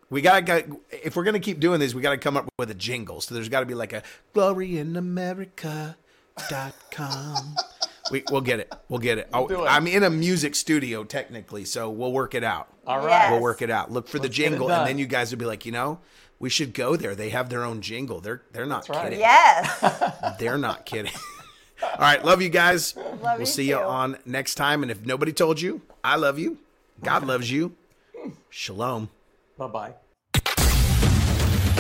[0.08, 2.74] We gotta got if we're gonna keep doing these, we gotta come up with a
[2.74, 3.20] jingle.
[3.22, 4.02] So there's gotta be like a
[4.34, 5.96] glory in America
[6.50, 7.56] dot com.
[8.11, 8.72] We we'll get it.
[8.88, 9.28] We'll get it.
[9.32, 9.68] I'll- do oh, it.
[9.68, 12.68] I'm in a music studio technically, so we'll work it out.
[12.86, 13.11] All right.
[13.11, 13.30] Yes.
[13.30, 13.92] We'll work it out.
[13.92, 15.72] Look for the Let's get it jingle, and then you guys will be like, you
[15.72, 16.00] know,
[16.38, 17.14] we should go there.
[17.14, 18.20] They have their own jingle.
[18.20, 19.05] They're they're not That's right.
[19.05, 19.20] kidding.
[19.20, 20.36] Yes.
[20.40, 21.12] They're not kidding.
[21.82, 22.96] All right, love you guys.
[22.96, 24.82] Love we'll you see you on next time.
[24.82, 26.59] And if nobody told you, I love you.
[27.03, 27.74] God loves you.
[28.50, 29.11] Shalom.
[29.57, 29.94] Bye bye.